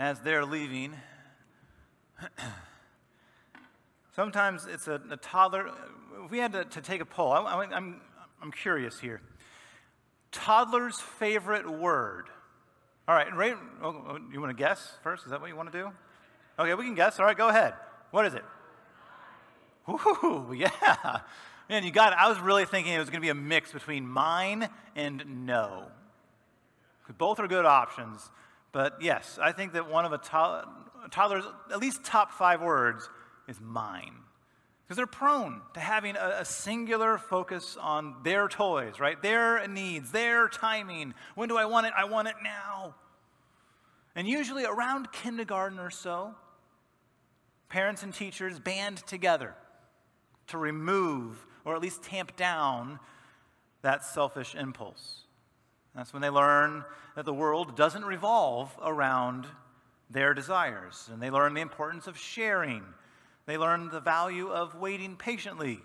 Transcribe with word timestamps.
as 0.00 0.18
they're 0.20 0.46
leaving, 0.46 0.94
sometimes 4.16 4.66
it's 4.66 4.88
a, 4.88 4.98
a, 5.10 5.16
toddler. 5.18 5.70
If 6.24 6.30
we 6.30 6.38
had 6.38 6.52
to, 6.54 6.64
to 6.64 6.80
take 6.80 7.02
a 7.02 7.04
poll, 7.04 7.32
I, 7.32 7.64
am 7.64 7.72
I'm, 7.72 8.00
I'm 8.40 8.50
curious 8.50 8.98
here. 8.98 9.20
Toddler's 10.32 10.98
favorite 10.98 11.70
word. 11.70 12.28
All 13.06 13.14
right, 13.14 13.28
oh, 13.30 13.58
oh, 13.82 14.18
you 14.32 14.40
want 14.40 14.56
to 14.56 14.60
guess 14.60 14.92
first? 15.02 15.24
Is 15.24 15.32
that 15.32 15.40
what 15.40 15.50
you 15.50 15.56
want 15.56 15.70
to 15.70 15.78
do? 15.78 15.90
Okay, 16.58 16.72
we 16.74 16.84
can 16.84 16.94
guess. 16.94 17.20
All 17.20 17.26
right, 17.26 17.36
go 17.36 17.48
ahead. 17.48 17.74
What 18.10 18.24
is 18.24 18.34
it? 18.34 18.44
Yeah. 20.54 21.20
Man, 21.68 21.84
you 21.84 21.90
got 21.90 22.12
it. 22.12 22.18
I 22.18 22.28
was 22.28 22.38
really 22.40 22.64
thinking 22.64 22.92
it 22.92 22.98
was 22.98 23.10
going 23.10 23.20
to 23.20 23.24
be 23.24 23.28
a 23.28 23.34
mix 23.34 23.72
between 23.72 24.08
mine 24.08 24.68
and 24.96 25.46
no. 25.46 25.86
Both 27.18 27.38
are 27.38 27.48
good 27.48 27.64
options. 27.64 28.30
But 28.72 28.98
yes, 29.00 29.38
I 29.40 29.52
think 29.52 29.72
that 29.72 29.88
one 29.88 30.04
of 30.04 30.12
a, 30.12 30.18
to- 30.18 30.64
toddler's 31.10 31.44
at 31.72 31.80
least 31.80 32.04
top 32.04 32.32
five 32.32 32.60
words 32.60 33.08
is 33.48 33.60
mine. 33.60 34.14
Because 34.84 34.96
they're 34.96 35.06
prone 35.06 35.60
to 35.74 35.80
having 35.80 36.16
a, 36.16 36.38
a, 36.40 36.44
singular 36.44 37.16
focus 37.16 37.76
on 37.80 38.16
their 38.24 38.48
toys, 38.48 38.98
right? 38.98 39.20
Their 39.22 39.66
needs, 39.68 40.10
their 40.10 40.48
timing. 40.48 41.14
When 41.36 41.48
do 41.48 41.56
I 41.56 41.64
want 41.64 41.86
it? 41.86 41.92
I 41.96 42.04
want 42.04 42.26
it 42.26 42.34
now. 42.42 42.96
And 44.16 44.26
usually 44.26 44.64
around 44.64 45.12
kindergarten 45.12 45.78
or 45.78 45.90
so, 45.90 46.34
parents 47.68 48.02
and 48.02 48.12
teachers 48.12 48.58
band 48.58 48.98
together 49.06 49.54
to 50.48 50.58
remove 50.58 51.46
or 51.64 51.76
at 51.76 51.80
least 51.80 52.02
tamp 52.02 52.36
down 52.36 52.98
that 53.82 54.04
selfish 54.04 54.54
impulse. 54.54 55.24
That's 55.94 56.12
when 56.12 56.22
they 56.22 56.30
learn 56.30 56.84
that 57.16 57.24
the 57.24 57.34
world 57.34 57.76
doesn't 57.76 58.04
revolve 58.04 58.70
around 58.82 59.46
their 60.08 60.34
desires. 60.34 61.08
And 61.12 61.20
they 61.20 61.30
learn 61.30 61.54
the 61.54 61.60
importance 61.60 62.06
of 62.06 62.16
sharing. 62.16 62.82
They 63.46 63.58
learn 63.58 63.90
the 63.90 64.00
value 64.00 64.48
of 64.48 64.74
waiting 64.74 65.16
patiently, 65.16 65.80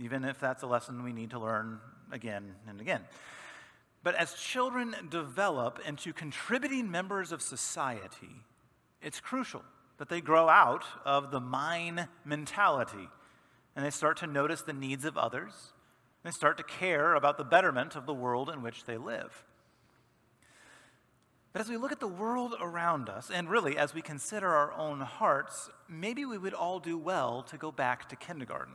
even 0.00 0.24
if 0.24 0.40
that's 0.40 0.62
a 0.62 0.66
lesson 0.66 1.02
we 1.02 1.12
need 1.12 1.30
to 1.30 1.38
learn 1.38 1.80
again 2.10 2.54
and 2.68 2.80
again. 2.80 3.02
But 4.02 4.14
as 4.14 4.34
children 4.34 4.94
develop 5.10 5.80
into 5.86 6.12
contributing 6.12 6.90
members 6.90 7.32
of 7.32 7.40
society, 7.40 8.42
it's 9.00 9.20
crucial 9.20 9.62
that 9.98 10.08
they 10.08 10.20
grow 10.20 10.48
out 10.48 10.84
of 11.04 11.30
the 11.30 11.40
mine 11.40 12.08
mentality 12.24 13.08
and 13.76 13.84
they 13.84 13.90
start 13.90 14.18
to 14.18 14.26
notice 14.26 14.62
the 14.62 14.72
needs 14.72 15.04
of 15.04 15.16
others 15.16 15.72
they 16.24 16.30
start 16.30 16.56
to 16.56 16.64
care 16.64 17.14
about 17.14 17.36
the 17.36 17.44
betterment 17.44 17.94
of 17.94 18.06
the 18.06 18.14
world 18.14 18.48
in 18.48 18.62
which 18.62 18.84
they 18.84 18.96
live. 18.96 19.44
But 21.52 21.60
as 21.60 21.68
we 21.68 21.76
look 21.76 21.92
at 21.92 22.00
the 22.00 22.08
world 22.08 22.54
around 22.60 23.08
us, 23.08 23.30
and 23.32 23.48
really 23.48 23.78
as 23.78 23.94
we 23.94 24.02
consider 24.02 24.48
our 24.48 24.72
own 24.72 25.00
hearts, 25.00 25.70
maybe 25.88 26.24
we 26.24 26.36
would 26.36 26.54
all 26.54 26.80
do 26.80 26.98
well 26.98 27.42
to 27.44 27.56
go 27.56 27.70
back 27.70 28.08
to 28.08 28.16
kindergarten. 28.16 28.74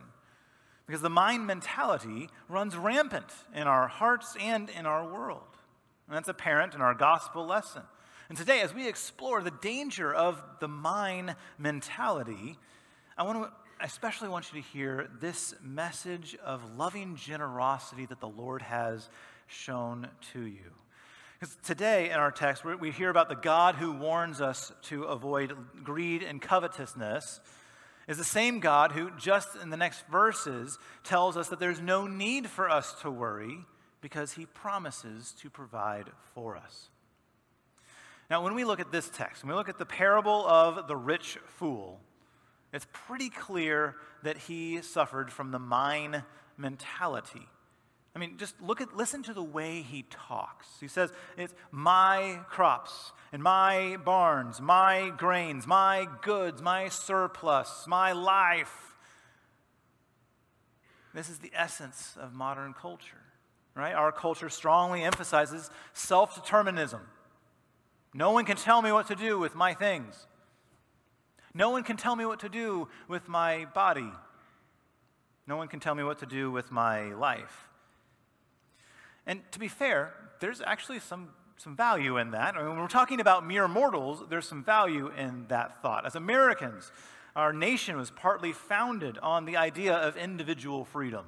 Because 0.86 1.02
the 1.02 1.10
mine 1.10 1.44
mentality 1.44 2.30
runs 2.48 2.76
rampant 2.76 3.30
in 3.54 3.64
our 3.64 3.86
hearts 3.86 4.34
and 4.40 4.70
in 4.70 4.86
our 4.86 5.04
world. 5.04 5.42
And 6.08 6.16
that's 6.16 6.28
apparent 6.28 6.74
in 6.74 6.80
our 6.80 6.94
gospel 6.94 7.44
lesson. 7.44 7.82
And 8.30 8.38
today, 8.38 8.60
as 8.60 8.72
we 8.72 8.88
explore 8.88 9.42
the 9.42 9.50
danger 9.50 10.14
of 10.14 10.42
the 10.60 10.68
mine 10.68 11.36
mentality, 11.58 12.56
I 13.18 13.24
want 13.24 13.42
to 13.42 13.52
especially 13.82 14.28
want 14.28 14.52
you 14.52 14.60
to 14.60 14.68
hear 14.68 15.08
this 15.20 15.54
message 15.62 16.36
of 16.44 16.76
loving 16.76 17.16
generosity 17.16 18.06
that 18.06 18.20
the 18.20 18.28
Lord 18.28 18.62
has 18.62 19.08
shown 19.46 20.08
to 20.32 20.40
you. 20.42 20.72
Because 21.38 21.56
today 21.64 22.10
in 22.10 22.16
our 22.16 22.30
text, 22.30 22.64
we 22.64 22.90
hear 22.90 23.08
about 23.08 23.28
the 23.28 23.34
God 23.34 23.76
who 23.76 23.92
warns 23.92 24.40
us 24.40 24.72
to 24.82 25.04
avoid 25.04 25.54
greed 25.82 26.22
and 26.22 26.40
covetousness, 26.40 27.40
is 28.06 28.18
the 28.18 28.24
same 28.24 28.60
God 28.60 28.92
who, 28.92 29.10
just 29.18 29.56
in 29.56 29.70
the 29.70 29.76
next 29.76 30.06
verses, 30.08 30.78
tells 31.04 31.36
us 31.36 31.48
that 31.48 31.60
there's 31.60 31.80
no 31.80 32.06
need 32.06 32.48
for 32.48 32.68
us 32.68 32.94
to 33.02 33.10
worry 33.10 33.64
because 34.00 34.32
he 34.32 34.46
promises 34.46 35.34
to 35.40 35.48
provide 35.48 36.10
for 36.34 36.56
us. 36.56 36.90
Now, 38.28 38.42
when 38.42 38.54
we 38.54 38.64
look 38.64 38.80
at 38.80 38.92
this 38.92 39.08
text, 39.08 39.42
when 39.42 39.50
we 39.50 39.56
look 39.56 39.68
at 39.68 39.78
the 39.78 39.86
parable 39.86 40.46
of 40.46 40.88
the 40.88 40.96
rich 40.96 41.38
fool, 41.46 42.00
it's 42.72 42.86
pretty 42.92 43.30
clear 43.30 43.96
that 44.22 44.36
he 44.36 44.82
suffered 44.82 45.32
from 45.32 45.50
the 45.50 45.58
mine 45.58 46.24
mentality. 46.56 47.48
I 48.14 48.18
mean, 48.18 48.38
just 48.38 48.60
look 48.60 48.80
at, 48.80 48.96
listen 48.96 49.22
to 49.24 49.34
the 49.34 49.42
way 49.42 49.82
he 49.82 50.04
talks. 50.10 50.66
He 50.80 50.88
says, 50.88 51.12
it's 51.36 51.54
my 51.70 52.40
crops 52.48 53.12
and 53.32 53.42
my 53.42 53.96
barns, 54.04 54.60
my 54.60 55.12
grains, 55.16 55.66
my 55.66 56.08
goods, 56.22 56.60
my 56.60 56.88
surplus, 56.88 57.84
my 57.86 58.12
life. 58.12 58.96
This 61.14 61.28
is 61.28 61.38
the 61.38 61.52
essence 61.54 62.16
of 62.20 62.34
modern 62.34 62.72
culture, 62.72 63.22
right? 63.74 63.94
Our 63.94 64.12
culture 64.12 64.48
strongly 64.48 65.02
emphasizes 65.02 65.70
self 65.92 66.34
determinism. 66.34 67.00
No 68.12 68.32
one 68.32 68.44
can 68.44 68.56
tell 68.56 68.82
me 68.82 68.90
what 68.90 69.06
to 69.08 69.14
do 69.14 69.38
with 69.38 69.54
my 69.54 69.74
things. 69.74 70.26
No 71.54 71.70
one 71.70 71.82
can 71.82 71.96
tell 71.96 72.14
me 72.14 72.24
what 72.24 72.40
to 72.40 72.48
do 72.48 72.88
with 73.08 73.28
my 73.28 73.66
body. 73.74 74.10
No 75.46 75.56
one 75.56 75.68
can 75.68 75.80
tell 75.80 75.94
me 75.94 76.04
what 76.04 76.18
to 76.20 76.26
do 76.26 76.50
with 76.50 76.70
my 76.70 77.12
life. 77.14 77.68
And 79.26 79.40
to 79.52 79.58
be 79.58 79.68
fair, 79.68 80.12
there's 80.40 80.60
actually 80.60 81.00
some, 81.00 81.30
some 81.56 81.76
value 81.76 82.18
in 82.18 82.30
that. 82.32 82.54
I 82.54 82.58
mean, 82.58 82.70
when 82.70 82.78
we're 82.78 82.88
talking 82.88 83.20
about 83.20 83.46
mere 83.46 83.68
mortals, 83.68 84.22
there's 84.28 84.46
some 84.46 84.64
value 84.64 85.10
in 85.16 85.46
that 85.48 85.82
thought. 85.82 86.06
As 86.06 86.14
Americans, 86.14 86.92
our 87.34 87.52
nation 87.52 87.96
was 87.96 88.10
partly 88.10 88.52
founded 88.52 89.18
on 89.18 89.44
the 89.44 89.56
idea 89.56 89.94
of 89.94 90.16
individual 90.16 90.84
freedom, 90.84 91.24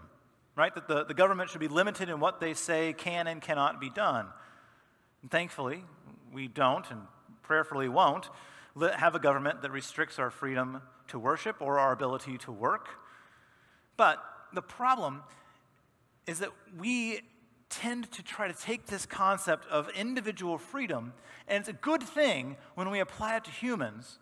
right? 0.56 0.74
That 0.74 0.88
the, 0.88 1.04
the 1.04 1.14
government 1.14 1.50
should 1.50 1.60
be 1.60 1.68
limited 1.68 2.08
in 2.08 2.20
what 2.20 2.40
they 2.40 2.54
say 2.54 2.92
can 2.92 3.26
and 3.26 3.40
cannot 3.40 3.80
be 3.80 3.90
done. 3.90 4.26
And 5.22 5.30
thankfully, 5.30 5.84
we 6.32 6.48
don't 6.48 6.88
and 6.90 7.02
prayerfully 7.42 7.88
won't 7.88 8.28
have 8.80 9.14
a 9.14 9.18
government 9.18 9.62
that 9.62 9.70
restricts 9.70 10.18
our 10.18 10.30
freedom 10.30 10.82
to 11.08 11.18
worship 11.18 11.56
or 11.60 11.78
our 11.78 11.92
ability 11.92 12.38
to 12.38 12.52
work. 12.52 12.88
But 13.96 14.22
the 14.52 14.62
problem 14.62 15.22
is 16.26 16.38
that 16.38 16.50
we 16.78 17.20
tend 17.68 18.10
to 18.12 18.22
try 18.22 18.48
to 18.48 18.54
take 18.54 18.86
this 18.86 19.06
concept 19.06 19.66
of 19.68 19.88
individual 19.90 20.58
freedom, 20.58 21.14
and 21.48 21.60
it's 21.60 21.68
a 21.68 21.72
good 21.72 22.02
thing 22.02 22.56
when 22.74 22.90
we 22.90 23.00
apply 23.00 23.36
it 23.36 23.44
to 23.44 23.50
humans, 23.50 24.18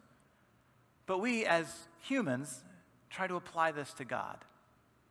but 1.06 1.18
we 1.18 1.44
as 1.44 1.88
humans 1.98 2.62
try 3.10 3.26
to 3.26 3.34
apply 3.34 3.72
this 3.72 3.92
to 3.94 4.04
God. 4.04 4.38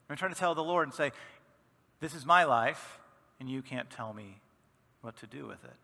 We're 0.10 0.16
trying 0.16 0.34
to 0.34 0.40
tell 0.40 0.56
the 0.56 0.64
Lord 0.64 0.88
and 0.88 0.94
say, 0.94 1.12
This 2.00 2.16
is 2.16 2.26
my 2.26 2.46
life, 2.46 3.00
and 3.40 3.50
you 3.50 3.62
can't 3.62 3.90
tell 3.90 4.14
me 4.14 4.40
what 5.02 5.18
to 5.18 5.28
do 5.28 5.46
with 5.46 5.64
it. 5.64 5.76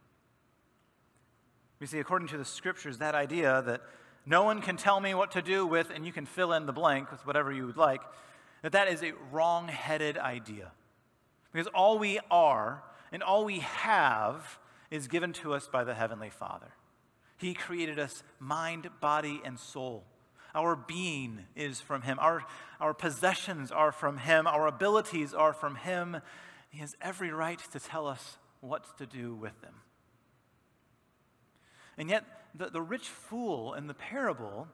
We 1.80 1.88
see, 1.88 2.00
according 2.00 2.30
to 2.30 2.38
the 2.38 2.46
scriptures, 2.46 3.00
that 3.00 3.16
idea 3.16 3.62
that 3.66 3.82
no 4.26 4.44
one 4.44 4.62
can 4.62 4.78
tell 4.78 5.00
me 5.00 5.14
what 5.14 5.32
to 5.32 5.42
do 5.42 5.68
with, 5.68 5.92
and 5.94 6.06
you 6.06 6.12
can 6.12 6.26
fill 6.26 6.54
in 6.54 6.66
the 6.66 6.74
blank 6.74 7.12
with 7.12 7.26
whatever 7.28 7.52
you 7.52 7.66
would 7.68 7.78
like, 7.78 8.02
that 8.62 8.72
that 8.72 8.88
is 8.88 9.04
a 9.04 9.14
wrong 9.32 9.68
headed 9.68 10.18
idea. 10.18 10.72
Because 11.52 11.68
all 11.68 12.00
we 12.00 12.20
are 12.32 12.84
and 13.12 13.22
all 13.22 13.46
we 13.46 13.60
have 13.60 14.58
is 14.90 15.08
given 15.08 15.34
to 15.34 15.54
us 15.54 15.68
by 15.68 15.84
the 15.84 15.94
Heavenly 15.94 16.30
Father. 16.30 16.72
He 17.38 17.54
created 17.54 18.00
us 18.00 18.24
mind, 18.40 18.90
body, 19.02 19.42
and 19.44 19.60
soul. 19.60 20.06
Our 20.54 20.76
being 20.76 21.46
is 21.56 21.82
from 21.82 22.02
Him. 22.02 22.18
Our, 22.20 22.46
our 22.80 22.94
possessions 22.94 23.72
are 23.72 23.92
from 23.92 24.18
Him. 24.18 24.48
Our 24.48 24.68
abilities 24.68 25.34
are 25.34 25.54
from 25.54 25.76
Him. 25.76 26.18
He 26.70 26.80
has 26.80 26.96
every 27.02 27.32
right 27.32 27.60
to 27.74 27.80
tell 27.80 28.08
us 28.08 28.38
what 28.62 28.98
to 28.98 29.06
do 29.06 29.36
with 29.36 29.60
them. 29.62 29.76
And 31.98 32.10
yet, 32.10 32.26
the, 32.54 32.70
the 32.70 32.82
rich 32.82 33.08
fool 33.08 33.74
in 33.74 33.88
the 33.88 33.94
parable 33.94 34.68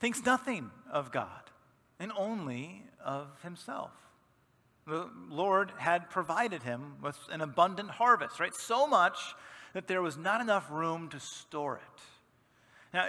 thinks 0.00 0.24
nothing 0.24 0.70
of 0.90 1.12
God 1.12 1.50
and 1.98 2.12
only 2.16 2.84
of 3.04 3.28
himself. 3.42 3.90
The 4.86 5.10
Lord 5.28 5.72
had 5.76 6.08
provided 6.08 6.62
him 6.62 6.96
with 7.02 7.18
an 7.30 7.40
abundant 7.40 7.90
harvest, 7.90 8.40
right? 8.40 8.54
So 8.54 8.86
much 8.86 9.18
that 9.74 9.86
there 9.86 10.00
was 10.00 10.16
not 10.16 10.40
enough 10.40 10.70
room 10.70 11.08
to 11.10 11.20
store 11.20 11.76
it. 11.76 12.02
Now, 12.94 13.08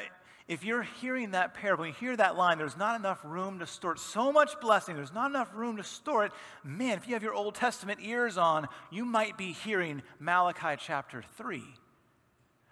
if 0.49 0.63
you're 0.63 0.83
hearing 0.83 1.31
that 1.31 1.53
parable, 1.53 1.85
you 1.85 1.93
hear 1.93 2.17
that 2.17 2.35
line, 2.35 2.57
there's 2.57 2.75
not 2.75 2.99
enough 2.99 3.19
room 3.23 3.59
to 3.59 3.67
store 3.67 3.93
it. 3.93 3.99
So 3.99 4.31
much 4.33 4.59
blessing, 4.59 4.95
there's 4.95 5.13
not 5.13 5.29
enough 5.29 5.51
room 5.53 5.77
to 5.77 5.83
store 5.83 6.25
it. 6.25 6.31
Man, 6.63 6.97
if 6.97 7.07
you 7.07 7.13
have 7.13 7.23
your 7.23 7.35
Old 7.35 7.55
Testament 7.55 7.99
ears 8.01 8.37
on, 8.37 8.67
you 8.91 9.05
might 9.05 9.37
be 9.37 9.53
hearing 9.53 10.01
Malachi 10.19 10.75
chapter 10.77 11.23
3 11.37 11.63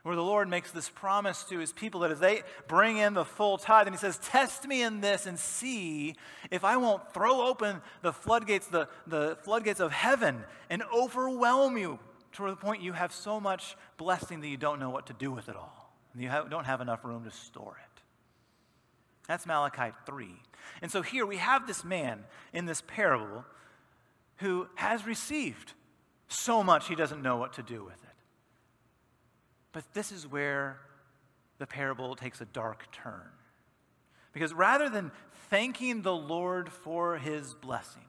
where 0.08 0.16
the 0.16 0.24
Lord 0.24 0.48
makes 0.48 0.72
this 0.72 0.90
promise 0.90 1.44
to 1.44 1.60
his 1.60 1.74
people 1.74 2.00
that 2.00 2.12
as 2.12 2.20
they 2.20 2.44
bring 2.68 2.98
in 2.98 3.14
the 3.14 3.26
full 3.26 3.58
tithe, 3.58 3.88
and 3.88 3.96
he 3.96 4.00
says, 4.00 4.18
Test 4.18 4.66
me 4.66 4.82
in 4.82 5.02
this 5.02 5.26
and 5.26 5.38
see 5.38 6.16
if 6.50 6.64
I 6.64 6.78
won't 6.78 7.14
throw 7.14 7.42
open 7.46 7.82
the 8.02 8.14
floodgates, 8.14 8.68
the, 8.68 8.88
the 9.06 9.38
floodgates 9.44 9.82
of 9.82 9.92
heaven 9.92 10.46
and 10.70 10.82
overwhelm 10.96 11.78
you 11.78 12.00
to 12.34 12.50
the 12.50 12.56
point 12.56 12.82
you 12.82 12.94
have 12.94 13.12
so 13.12 13.40
much 13.40 13.76
blessing 13.98 14.40
that 14.42 14.48
you 14.48 14.58
don't 14.58 14.80
know 14.80 14.90
what 14.90 15.08
to 15.08 15.14
do 15.14 15.32
with 15.32 15.50
it 15.50 15.56
all. 15.56 15.92
and 16.14 16.22
you 16.22 16.30
have, 16.30 16.50
don't 16.50 16.66
have 16.66 16.80
enough 16.80 17.04
room 17.04 17.26
to 17.26 17.32
store 17.32 17.78
it. 17.84 18.02
That's 19.28 19.46
Malachi 19.46 19.94
3. 20.06 20.28
And 20.82 20.90
so 20.90 21.02
here 21.02 21.26
we 21.26 21.38
have 21.38 21.68
this 21.68 21.84
man 21.84 22.24
in 22.54 22.66
this 22.66 22.82
parable 22.88 23.44
who 24.38 24.68
has 24.76 25.06
received 25.06 25.74
so 26.30 26.64
much 26.64 26.88
he 26.88 26.96
doesn't 26.96 27.22
know 27.22 27.36
what 27.36 27.54
to 27.54 27.62
do 27.62 27.84
with 27.84 28.02
it. 28.04 28.07
But 29.72 29.94
this 29.94 30.12
is 30.12 30.28
where 30.28 30.80
the 31.58 31.68
parable 31.68 32.16
takes 32.16 32.42
a 32.42 32.46
dark 32.46 32.92
turn. 32.92 33.30
Because 34.34 34.54
rather 34.54 34.90
than 34.90 35.12
thanking 35.50 36.02
the 36.02 36.14
Lord 36.14 36.72
for 36.72 37.18
his 37.18 37.54
blessing, 37.54 38.04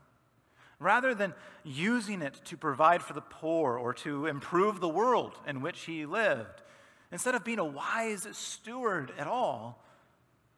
rather 0.79 1.15
than 1.15 1.35
using 1.65 2.23
it 2.23 2.41
to 2.45 2.57
provide 2.57 3.03
for 3.03 3.13
the 3.13 3.21
poor 3.21 3.79
or 3.79 3.93
to 3.95 4.27
improve 4.27 4.81
the 4.81 4.89
world 4.89 5.39
in 5.47 5.61
which 5.61 5.83
he 5.83 6.07
lived, 6.07 6.63
instead 7.11 7.35
of 7.35 7.45
being 7.45 7.59
a 7.59 7.65
wise 7.65 8.27
steward 8.33 9.13
at 9.19 9.27
all, 9.27 9.83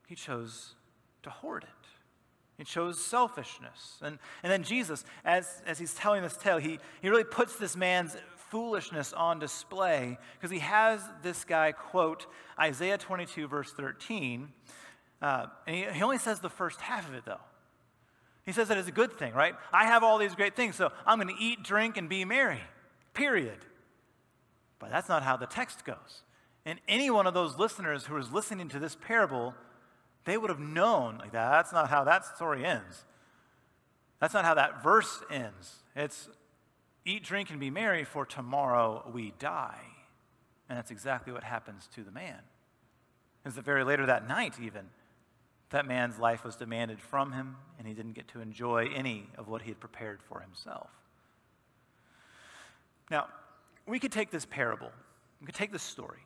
he 0.07 0.15
chose 0.15 0.75
to 1.23 1.31
hoard 1.31 1.65
it. 1.65 1.89
He 2.59 2.65
chose 2.65 3.03
selfishness. 3.03 3.99
And, 4.03 4.19
and 4.43 4.53
then 4.53 4.65
Jesus, 4.65 5.05
as, 5.25 5.63
as 5.67 5.79
he's 5.79 5.95
telling 5.95 6.23
this 6.23 6.37
tale, 6.37 6.59
he, 6.59 6.79
he 7.01 7.09
really 7.09 7.25
puts 7.25 7.57
this 7.57 7.75
man's 7.75 8.17
foolishness 8.51 9.13
on 9.13 9.39
display 9.39 10.19
because 10.35 10.51
he 10.51 10.59
has 10.59 11.01
this 11.23 11.45
guy 11.45 11.73
quote 11.73 12.27
Isaiah 12.59 12.99
22, 12.99 13.49
verse 13.49 13.73
13. 13.73 14.49
Uh, 15.23 15.47
and 15.67 15.77
he, 15.77 15.85
he 15.93 16.03
only 16.03 16.19
says 16.19 16.41
the 16.41 16.51
first 16.51 16.81
half 16.81 17.09
of 17.09 17.15
it, 17.15 17.25
though. 17.25 17.41
He 18.45 18.53
says 18.53 18.69
that 18.69 18.79
it's 18.79 18.89
a 18.89 18.93
good 18.93 19.13
thing, 19.13 19.33
right? 19.35 19.55
I 19.73 19.85
have 19.85 20.03
all 20.03 20.19
these 20.19 20.35
great 20.35 20.57
things, 20.57 20.75
so 20.75 20.91
I'm 21.07 21.21
going 21.21 21.35
to 21.35 21.43
eat, 21.43 21.63
drink, 21.63 21.97
and 21.97 22.09
be 22.09 22.25
merry, 22.25 22.61
period. 23.15 23.59
But 24.79 24.91
that's 24.91 25.09
not 25.09 25.23
how 25.23 25.37
the 25.37 25.47
text 25.47 25.85
goes. 25.85 26.23
And 26.65 26.79
any 26.89 27.11
one 27.11 27.27
of 27.27 27.35
those 27.35 27.59
listeners 27.59 28.07
who 28.07 28.15
was 28.15 28.33
listening 28.33 28.69
to 28.71 28.79
this 28.79 28.97
parable, 28.97 29.55
they 30.25 30.37
would 30.37 30.51
have 30.51 30.59
known, 30.59 31.19
like, 31.19 31.33
that's 31.33 31.73
not 31.73 31.89
how 31.91 32.05
that 32.05 32.25
story 32.25 32.65
ends. 32.65 33.05
That's 34.21 34.35
not 34.35 34.45
how 34.45 34.55
that 34.55 34.83
verse 34.83 35.23
ends. 35.31 35.83
It's 35.97 36.29
eat, 37.05 37.25
drink, 37.25 37.51
and 37.51 37.61
be 37.61 37.71
merry, 37.71 38.05
for 38.05 38.25
tomorrow 38.25 39.09
we 39.13 39.33
die. 39.39 39.81
And 40.69 40.79
that's 40.79 40.91
exactly 40.91 41.33
what 41.33 41.43
happens 41.43 41.89
to 41.95 42.05
the 42.05 42.11
man. 42.11 42.39
Because 43.43 43.57
the 43.57 43.63
very 43.63 43.85
later 43.85 44.07
that 44.07 44.29
night, 44.29 44.55
even, 44.63 44.87
that 45.71 45.87
man's 45.87 46.19
life 46.19 46.45
was 46.45 46.57
demanded 46.57 47.01
from 47.01 47.33
him, 47.33 47.57
and 47.79 47.87
he 47.87 47.95
didn't 47.95 48.13
get 48.13 48.29
to 48.29 48.41
enjoy 48.41 48.89
any 48.95 49.29
of 49.39 49.49
what 49.49 49.63
he 49.63 49.71
had 49.71 49.81
prepared 49.81 50.23
for 50.23 50.41
himself. 50.41 50.91
Now, 53.11 53.29
we 53.87 53.99
could 53.99 54.13
take 54.13 54.31
this 54.31 54.45
parable, 54.45 54.91
we 55.41 55.47
could 55.47 55.55
take 55.55 55.73
this 55.73 55.83
story, 55.83 56.21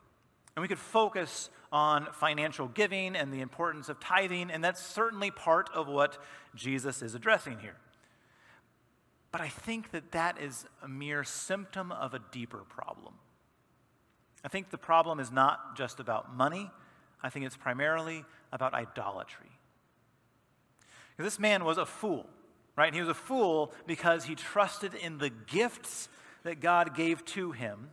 and 0.56 0.62
we 0.62 0.68
could 0.68 0.78
focus 0.78 1.50
on 1.72 2.08
financial 2.12 2.68
giving 2.68 3.16
and 3.16 3.32
the 3.32 3.40
importance 3.40 3.88
of 3.88 3.98
tithing, 4.00 4.50
and 4.50 4.62
that's 4.62 4.84
certainly 4.84 5.30
part 5.30 5.70
of 5.74 5.88
what 5.88 6.18
Jesus 6.54 7.02
is 7.02 7.14
addressing 7.14 7.58
here. 7.58 7.76
But 9.34 9.40
I 9.40 9.48
think 9.48 9.90
that 9.90 10.12
that 10.12 10.40
is 10.40 10.64
a 10.81 10.86
mere 10.86 11.25
symptom 11.25 11.90
of 11.90 12.14
a 12.14 12.20
deeper 12.31 12.62
problem. 12.69 13.14
I 14.44 14.48
think 14.48 14.70
the 14.70 14.78
problem 14.78 15.19
is 15.19 15.32
not 15.32 15.76
just 15.76 15.98
about 15.98 16.36
money, 16.36 16.70
I 17.20 17.31
think 17.31 17.44
it's 17.44 17.56
primarily 17.56 18.25
about 18.52 18.75
idolatry. 18.75 19.50
This 21.16 21.40
man 21.40 21.64
was 21.64 21.78
a 21.78 21.84
fool, 21.84 22.28
right? 22.76 22.94
He 22.94 23.00
was 23.00 23.08
a 23.08 23.14
fool 23.14 23.75
because 23.88 24.22
he 24.22 24.36
trusted 24.36 24.94
in 24.94 25.19
the 25.19 25.31
gifts 25.31 26.08
that 26.44 26.60
God 26.60 26.94
gave 26.94 27.25
to 27.25 27.50
him 27.50 27.90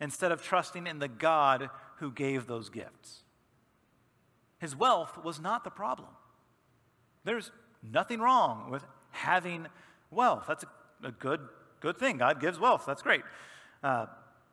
instead 0.00 0.30
of 0.30 0.44
trusting 0.44 0.86
in 0.86 1.00
the 1.00 1.08
God 1.08 1.70
who 1.96 2.12
gave 2.12 2.46
those 2.46 2.70
gifts. 2.70 3.24
His 4.60 4.76
wealth 4.76 5.18
was 5.24 5.40
not 5.40 5.64
the 5.64 5.70
problem. 5.70 6.10
There's 7.24 7.50
nothing 7.82 8.20
wrong 8.20 8.70
with 8.70 8.84
having 9.10 9.66
wealth. 10.12 10.44
That's 10.46 10.64
a, 10.64 11.08
a 11.08 11.12
good, 11.12 11.40
good 11.80 11.98
thing. 11.98 12.18
God 12.18 12.40
gives 12.40 12.58
wealth. 12.58 12.84
That's 12.86 13.02
great. 13.02 13.22
Uh, 13.82 14.06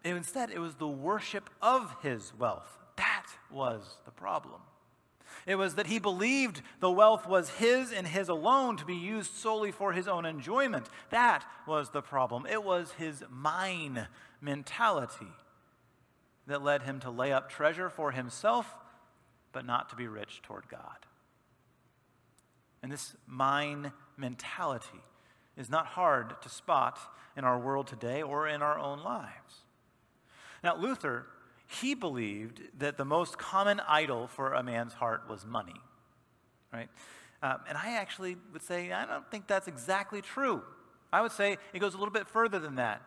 instead, 0.03 0.49
it 0.49 0.59
was 0.59 0.75
the 0.75 0.87
worship 0.87 1.49
of 1.61 1.95
his 2.01 2.33
wealth. 2.37 2.77
That 2.97 3.27
was 3.51 3.97
the 4.05 4.11
problem. 4.11 4.61
It 5.45 5.55
was 5.55 5.75
that 5.75 5.87
he 5.87 5.99
believed 5.99 6.61
the 6.79 6.91
wealth 6.91 7.27
was 7.27 7.49
his 7.49 7.91
and 7.91 8.07
his 8.07 8.29
alone 8.29 8.77
to 8.77 8.85
be 8.85 8.95
used 8.95 9.33
solely 9.33 9.71
for 9.71 9.93
his 9.93 10.07
own 10.07 10.25
enjoyment. 10.25 10.87
That 11.11 11.45
was 11.67 11.91
the 11.91 12.01
problem. 12.01 12.45
It 12.45 12.63
was 12.63 12.91
his 12.93 13.23
mine 13.29 14.07
mentality 14.41 15.31
that 16.47 16.63
led 16.63 16.83
him 16.83 16.99
to 17.01 17.11
lay 17.11 17.31
up 17.31 17.49
treasure 17.49 17.89
for 17.89 18.11
himself, 18.11 18.75
but 19.51 19.65
not 19.65 19.89
to 19.89 19.95
be 19.95 20.07
rich 20.07 20.41
toward 20.41 20.67
God. 20.67 21.05
And 22.81 22.91
this 22.91 23.15
mine 23.27 23.91
mentality 24.17 25.01
is 25.57 25.69
not 25.69 25.85
hard 25.87 26.41
to 26.41 26.49
spot 26.49 26.99
in 27.35 27.43
our 27.43 27.59
world 27.59 27.87
today 27.87 28.21
or 28.21 28.47
in 28.47 28.61
our 28.61 28.79
own 28.79 29.03
lives. 29.03 29.65
Now, 30.63 30.75
Luther, 30.75 31.25
he 31.67 31.93
believed 31.93 32.61
that 32.79 32.97
the 32.97 33.05
most 33.05 33.37
common 33.37 33.79
idol 33.87 34.27
for 34.27 34.53
a 34.53 34.63
man's 34.63 34.93
heart 34.93 35.29
was 35.29 35.45
money, 35.45 35.79
right? 36.73 36.89
Um, 37.41 37.57
and 37.67 37.77
I 37.77 37.97
actually 37.97 38.37
would 38.51 38.63
say, 38.63 38.91
I 38.91 39.05
don't 39.05 39.29
think 39.31 39.47
that's 39.47 39.67
exactly 39.67 40.21
true. 40.21 40.61
I 41.13 41.21
would 41.21 41.31
say 41.31 41.57
it 41.73 41.79
goes 41.79 41.93
a 41.93 41.97
little 41.97 42.13
bit 42.13 42.27
further 42.27 42.59
than 42.59 42.75
that. 42.75 43.01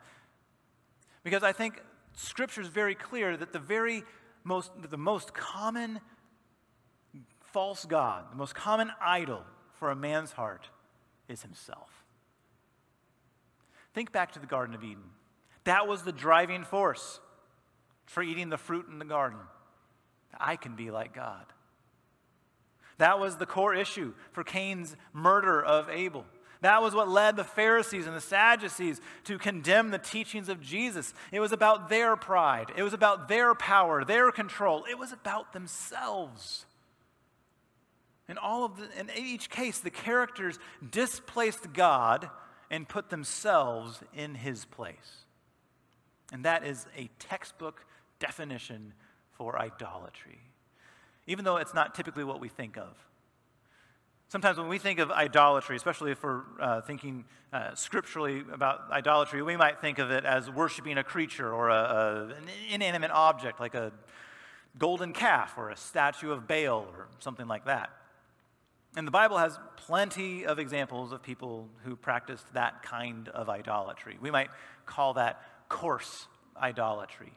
Because 1.25 1.43
I 1.43 1.53
think 1.53 1.81
Scripture 2.15 2.61
is 2.61 2.69
very 2.69 2.95
clear 2.95 3.37
that 3.37 3.53
the 3.53 3.59
very 3.59 4.05
most, 4.45 4.71
the 4.91 4.97
most 4.97 5.35
common 5.35 6.01
false 7.41 7.85
God, 7.85 8.25
the 8.31 8.37
most 8.37 8.55
common 8.55 8.91
idol 9.01 9.43
for 9.75 9.91
a 9.91 9.97
man's 9.97 10.33
heart 10.33 10.69
is 11.29 11.43
himself. 11.43 12.02
Think 13.95 14.13
back 14.13 14.33
to 14.33 14.39
the 14.39 14.47
Garden 14.47 14.75
of 14.75 14.85
Eden. 14.85 15.05
That 15.65 15.87
was 15.87 16.03
the 16.03 16.13
driving 16.13 16.65
force 16.65 17.21
for 18.07 18.23
eating 18.23 18.49
the 18.49 18.59
fruit 18.59 18.87
in 18.91 18.99
the 18.99 19.05
garden. 19.05 19.39
I 20.39 20.57
can 20.57 20.75
be 20.75 20.91
like 20.91 21.15
God. 21.15 21.45
That 22.99 23.19
was 23.19 23.37
the 23.37 23.47
core 23.47 23.75
issue 23.75 24.13
for 24.33 24.45
Cain's 24.45 24.97
murder 25.13 25.63
of 25.63 25.89
Abel. 25.89 26.25
That 26.61 26.81
was 26.81 26.95
what 26.95 27.09
led 27.09 27.35
the 27.35 27.45
Pharisees 27.45 28.07
and 28.07 28.15
the 28.15 28.21
Sadducees 28.21 29.01
to 29.25 29.39
condemn 29.39 29.91
the 29.91 29.99
teachings 29.99 30.49
of 30.49 30.61
Jesus. 30.61 31.13
It 31.33 31.41
was 31.41 31.53
about 31.53 31.89
their 31.89 32.17
pride, 32.17 32.73
it 32.77 32.83
was 32.83 32.93
about 32.93 33.29
their 33.29 33.55
power, 33.55 34.05
their 34.05 34.31
control, 34.31 34.85
it 34.89 34.99
was 34.99 35.13
about 35.13 35.53
themselves. 35.53 36.65
In 38.29 38.39
all 38.39 38.65
of 38.65 38.77
the, 38.77 38.89
in 38.99 39.11
each 39.17 39.51
case, 39.51 39.81
the 39.81 39.91
characters 39.91 40.59
displaced 40.89 41.73
God 41.73 42.31
and 42.73 42.89
put 42.89 43.11
themselves 43.11 44.01
in 44.15 44.35
his 44.35 44.65
place. 44.65 45.27
And 46.33 46.45
that 46.47 46.65
is 46.65 46.87
a 46.97 47.11
textbook 47.19 47.85
definition 48.19 48.95
for 49.33 49.59
idolatry, 49.59 50.41
even 51.27 51.45
though 51.45 51.59
it's 51.59 51.75
not 51.75 51.95
typically 51.95 52.25
what 52.25 52.41
we 52.41 52.49
think 52.49 52.79
of. 52.79 52.97
Sometimes 54.29 54.57
when 54.57 54.69
we 54.69 54.79
think 54.79 54.99
of 54.99 55.11
idolatry, 55.11 55.77
especially 55.77 56.13
if 56.13 56.23
we're 56.23 56.41
uh, 56.59 56.81
thinking 56.81 57.27
uh, 57.53 57.75
scripturally 57.75 58.43
about 58.51 58.91
idolatry, 58.91 59.43
we 59.43 59.59
might 59.59 59.83
think 59.83 59.99
of 59.99 60.11
it 60.11 60.25
as 60.25 60.51
worshiping 60.51 60.97
a 60.97 61.05
creature 61.05 61.53
or 61.53 61.69
a, 61.69 61.75
a, 61.75 62.25
an 62.29 62.45
inanimate 62.71 63.11
object 63.11 63.61
like 63.61 63.75
a 63.75 63.93
golden 64.79 65.13
calf 65.13 65.59
or 65.59 65.69
a 65.69 65.77
statue 65.77 66.31
of 66.31 66.49
Baal 66.49 66.87
or 66.97 67.09
something 67.19 67.47
like 67.47 67.67
that. 67.67 67.91
And 68.97 69.07
the 69.07 69.11
Bible 69.13 69.39
has 69.39 69.59
plenty 69.77 70.45
of 70.45 70.59
examples 70.59 71.13
of 71.13 71.23
people 71.23 71.69
who 71.85 71.97
practiced 71.97 72.53
that 72.53 72.83
kind 72.83 73.29
of 73.29 73.49
idolatry. 73.49 74.19
We 74.21 74.31
might 74.31 74.51
call 74.85 75.15
that 75.15 75.43
coarse 75.69 76.27
idolatry. 76.61 77.33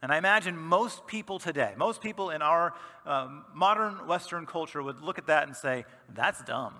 And 0.00 0.10
I 0.10 0.16
imagine 0.16 0.56
most 0.56 1.06
people 1.06 1.38
today, 1.38 1.74
most 1.76 2.00
people 2.00 2.30
in 2.30 2.42
our 2.42 2.74
um, 3.06 3.44
modern 3.54 4.06
Western 4.08 4.46
culture 4.46 4.82
would 4.82 5.00
look 5.00 5.18
at 5.18 5.26
that 5.26 5.46
and 5.46 5.56
say, 5.56 5.84
that's 6.12 6.42
dumb. 6.42 6.74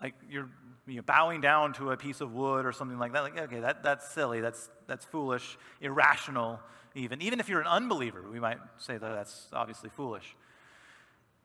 Like 0.00 0.14
you're, 0.30 0.48
you're 0.86 1.02
bowing 1.02 1.40
down 1.40 1.72
to 1.74 1.90
a 1.90 1.96
piece 1.96 2.20
of 2.20 2.34
wood 2.34 2.66
or 2.66 2.72
something 2.72 2.98
like 2.98 3.14
that. 3.14 3.22
Like, 3.22 3.38
okay, 3.38 3.60
that, 3.60 3.82
that's 3.82 4.08
silly, 4.12 4.40
that's, 4.40 4.70
that's 4.86 5.04
foolish, 5.04 5.58
irrational, 5.80 6.60
even. 6.94 7.20
Even 7.20 7.40
if 7.40 7.48
you're 7.48 7.60
an 7.60 7.66
unbeliever, 7.66 8.22
we 8.30 8.38
might 8.38 8.58
say 8.76 8.96
that 8.96 9.14
that's 9.14 9.48
obviously 9.52 9.90
foolish. 9.90 10.36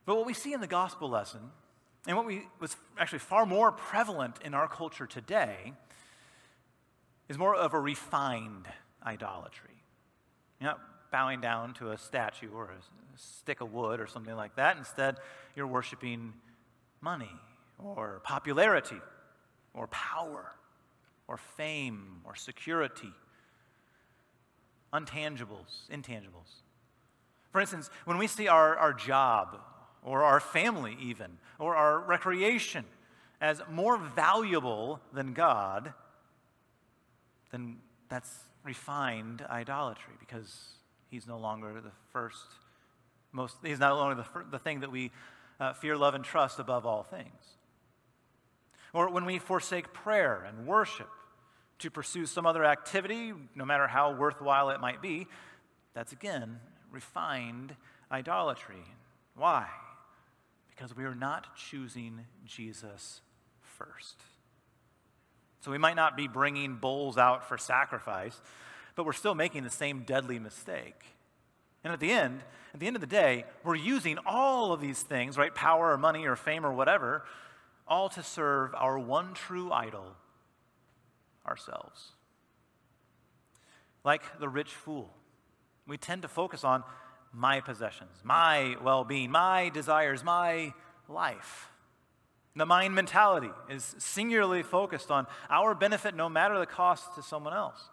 But 0.04 0.16
what 0.16 0.26
we 0.26 0.34
see 0.34 0.52
in 0.52 0.60
the 0.60 0.66
gospel 0.66 1.08
lesson, 1.08 1.40
and 2.06 2.16
what 2.16 2.26
we, 2.26 2.42
was 2.58 2.76
actually 2.98 3.20
far 3.20 3.46
more 3.46 3.70
prevalent 3.70 4.36
in 4.44 4.54
our 4.54 4.68
culture 4.68 5.06
today, 5.06 5.74
is 7.28 7.38
more 7.38 7.54
of 7.54 7.74
a 7.74 7.80
refined 7.80 8.66
idolatry. 9.04 9.70
You're 10.60 10.70
not 10.70 10.80
bowing 11.10 11.40
down 11.40 11.74
to 11.74 11.92
a 11.92 11.98
statue 11.98 12.50
or 12.52 12.70
a 12.70 13.18
stick 13.18 13.60
of 13.60 13.72
wood 13.72 14.00
or 14.00 14.06
something 14.06 14.34
like 14.34 14.56
that. 14.56 14.76
Instead, 14.76 15.16
you're 15.54 15.66
worshiping 15.66 16.32
money 17.00 17.30
or 17.78 18.20
popularity 18.24 19.00
or 19.74 19.86
power 19.88 20.52
or 21.28 21.36
fame 21.36 22.20
or 22.24 22.34
security, 22.34 23.12
untangibles, 24.92 25.88
intangibles. 25.90 26.62
For 27.52 27.60
instance, 27.60 27.90
when 28.04 28.18
we 28.18 28.26
see 28.26 28.48
our, 28.48 28.76
our 28.76 28.92
job 28.92 29.60
or 30.02 30.24
our 30.24 30.40
family, 30.40 30.96
even, 31.00 31.38
or 31.58 31.76
our 31.76 32.00
recreation 32.00 32.84
as 33.40 33.60
more 33.68 33.96
valuable 33.96 35.00
than 35.12 35.32
God, 35.32 35.92
then 37.50 37.78
that's 38.08 38.32
refined 38.62 39.44
idolatry 39.50 40.14
because 40.20 40.68
he's 41.10 41.26
no 41.26 41.38
longer 41.38 41.80
the 41.80 41.90
first, 42.12 42.46
most, 43.32 43.56
he's 43.64 43.80
no 43.80 43.96
longer 43.96 44.22
the, 44.22 44.44
the 44.52 44.58
thing 44.60 44.80
that 44.80 44.92
we 44.92 45.10
uh, 45.58 45.72
fear, 45.72 45.96
love, 45.96 46.14
and 46.14 46.24
trust 46.24 46.60
above 46.60 46.86
all 46.86 47.02
things. 47.02 47.56
Or 48.92 49.10
when 49.10 49.24
we 49.24 49.38
forsake 49.38 49.92
prayer 49.92 50.44
and 50.46 50.66
worship 50.66 51.08
to 51.80 51.90
pursue 51.90 52.26
some 52.26 52.46
other 52.46 52.64
activity, 52.64 53.32
no 53.56 53.64
matter 53.64 53.88
how 53.88 54.14
worthwhile 54.14 54.70
it 54.70 54.80
might 54.80 55.02
be, 55.02 55.26
that's 55.94 56.12
again 56.12 56.60
refined 56.92 57.74
idolatry. 58.10 58.84
Why? 59.34 59.66
Because 60.82 60.96
we 60.96 61.04
are 61.04 61.14
not 61.14 61.54
choosing 61.54 62.26
Jesus 62.44 63.20
first. 63.60 64.18
So 65.60 65.70
we 65.70 65.78
might 65.78 65.94
not 65.94 66.16
be 66.16 66.26
bringing 66.26 66.74
bulls 66.74 67.16
out 67.16 67.48
for 67.48 67.56
sacrifice, 67.56 68.40
but 68.96 69.06
we're 69.06 69.12
still 69.12 69.36
making 69.36 69.62
the 69.62 69.70
same 69.70 70.02
deadly 70.02 70.40
mistake. 70.40 71.04
And 71.84 71.92
at 71.92 72.00
the 72.00 72.10
end, 72.10 72.40
at 72.74 72.80
the 72.80 72.88
end 72.88 72.96
of 72.96 73.00
the 73.00 73.06
day, 73.06 73.44
we're 73.62 73.76
using 73.76 74.18
all 74.26 74.72
of 74.72 74.80
these 74.80 75.00
things, 75.00 75.38
right? 75.38 75.54
Power 75.54 75.92
or 75.92 75.98
money 75.98 76.26
or 76.26 76.34
fame 76.34 76.66
or 76.66 76.72
whatever, 76.72 77.22
all 77.86 78.08
to 78.08 78.22
serve 78.24 78.74
our 78.74 78.98
one 78.98 79.34
true 79.34 79.70
idol, 79.70 80.16
ourselves. 81.46 82.08
Like 84.02 84.40
the 84.40 84.48
rich 84.48 84.72
fool, 84.72 85.14
we 85.86 85.96
tend 85.96 86.22
to 86.22 86.28
focus 86.28 86.64
on 86.64 86.82
my 87.32 87.60
possessions, 87.60 88.20
my 88.22 88.76
well 88.82 89.04
being, 89.04 89.30
my 89.30 89.68
desires, 89.70 90.22
my 90.22 90.74
life. 91.08 91.68
The 92.54 92.66
mine 92.66 92.94
mentality 92.94 93.50
is 93.70 93.94
singularly 93.98 94.62
focused 94.62 95.10
on 95.10 95.26
our 95.48 95.74
benefit 95.74 96.14
no 96.14 96.28
matter 96.28 96.58
the 96.58 96.66
cost 96.66 97.14
to 97.14 97.22
someone 97.22 97.54
else. 97.54 97.88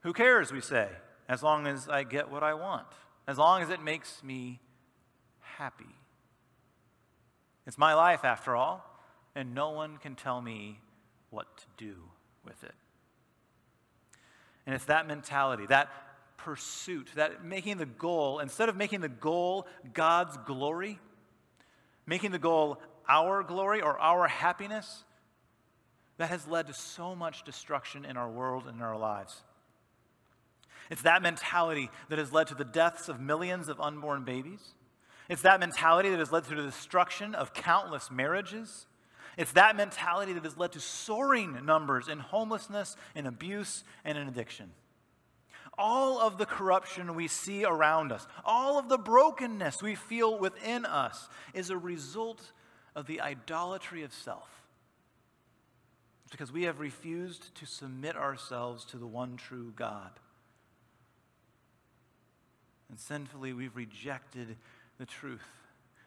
Who 0.00 0.12
cares, 0.12 0.52
we 0.52 0.60
say, 0.60 0.88
as 1.28 1.42
long 1.42 1.66
as 1.66 1.88
I 1.88 2.04
get 2.04 2.30
what 2.30 2.44
I 2.44 2.54
want, 2.54 2.86
as 3.26 3.38
long 3.38 3.60
as 3.60 3.70
it 3.70 3.82
makes 3.82 4.22
me 4.22 4.60
happy. 5.40 5.96
It's 7.66 7.76
my 7.76 7.94
life, 7.94 8.24
after 8.24 8.54
all, 8.54 8.84
and 9.34 9.52
no 9.52 9.70
one 9.70 9.96
can 9.96 10.14
tell 10.14 10.40
me 10.40 10.78
what 11.30 11.56
to 11.56 11.64
do 11.76 11.96
with 12.44 12.62
it. 12.62 12.74
And 14.64 14.74
it's 14.74 14.84
that 14.84 15.08
mentality, 15.08 15.66
that 15.66 15.90
pursuit, 16.46 17.08
that 17.16 17.44
making 17.44 17.76
the 17.76 17.86
goal, 17.86 18.38
instead 18.38 18.68
of 18.68 18.76
making 18.76 19.00
the 19.00 19.08
goal 19.08 19.66
God's 19.92 20.36
glory, 20.46 21.00
making 22.06 22.30
the 22.30 22.38
goal 22.38 22.80
our 23.08 23.42
glory 23.42 23.82
or 23.82 23.98
our 23.98 24.28
happiness, 24.28 25.02
that 26.18 26.28
has 26.28 26.46
led 26.46 26.68
to 26.68 26.72
so 26.72 27.16
much 27.16 27.42
destruction 27.42 28.04
in 28.04 28.16
our 28.16 28.30
world 28.30 28.68
and 28.68 28.76
in 28.76 28.82
our 28.82 28.96
lives. 28.96 29.42
It's 30.88 31.02
that 31.02 31.20
mentality 31.20 31.90
that 32.10 32.20
has 32.20 32.32
led 32.32 32.46
to 32.46 32.54
the 32.54 32.64
deaths 32.64 33.08
of 33.08 33.20
millions 33.20 33.68
of 33.68 33.80
unborn 33.80 34.22
babies. 34.22 34.60
It's 35.28 35.42
that 35.42 35.58
mentality 35.58 36.10
that 36.10 36.20
has 36.20 36.30
led 36.30 36.44
to 36.44 36.54
the 36.54 36.62
destruction 36.62 37.34
of 37.34 37.54
countless 37.54 38.08
marriages. 38.08 38.86
It's 39.36 39.50
that 39.54 39.74
mentality 39.74 40.32
that 40.34 40.44
has 40.44 40.56
led 40.56 40.70
to 40.72 40.80
soaring 40.80 41.66
numbers 41.66 42.06
in 42.06 42.20
homelessness, 42.20 42.94
in 43.16 43.26
abuse, 43.26 43.82
and 44.04 44.16
in 44.16 44.28
addiction. 44.28 44.70
All 45.78 46.18
of 46.20 46.38
the 46.38 46.46
corruption 46.46 47.14
we 47.14 47.28
see 47.28 47.64
around 47.64 48.12
us, 48.12 48.26
all 48.44 48.78
of 48.78 48.88
the 48.88 48.98
brokenness 48.98 49.82
we 49.82 49.94
feel 49.94 50.38
within 50.38 50.86
us, 50.86 51.28
is 51.52 51.70
a 51.70 51.76
result 51.76 52.52
of 52.94 53.06
the 53.06 53.20
idolatry 53.20 54.02
of 54.02 54.12
self. 54.12 54.48
It's 56.24 56.32
because 56.32 56.50
we 56.50 56.64
have 56.64 56.80
refused 56.80 57.54
to 57.56 57.66
submit 57.66 58.16
ourselves 58.16 58.84
to 58.86 58.96
the 58.96 59.06
one 59.06 59.36
true 59.36 59.72
God. 59.76 60.10
And 62.88 62.98
sinfully, 62.98 63.52
we've 63.52 63.76
rejected 63.76 64.56
the 64.98 65.06
truth 65.06 65.46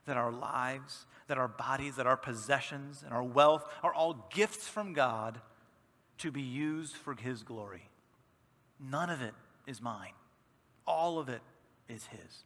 that 0.05 0.17
our 0.17 0.31
lives, 0.31 1.05
that 1.27 1.38
our 1.38 1.47
bodies, 1.47 1.97
that 1.97 2.07
our 2.07 2.17
possessions, 2.17 3.03
and 3.03 3.13
our 3.13 3.23
wealth 3.23 3.63
are 3.83 3.93
all 3.93 4.27
gifts 4.33 4.67
from 4.67 4.93
God 4.93 5.39
to 6.17 6.31
be 6.31 6.41
used 6.41 6.95
for 6.95 7.13
His 7.13 7.43
glory. 7.43 7.89
None 8.79 9.09
of 9.09 9.21
it 9.21 9.33
is 9.67 9.81
mine, 9.81 10.13
all 10.85 11.19
of 11.19 11.29
it 11.29 11.41
is 11.87 12.07
His. 12.07 12.43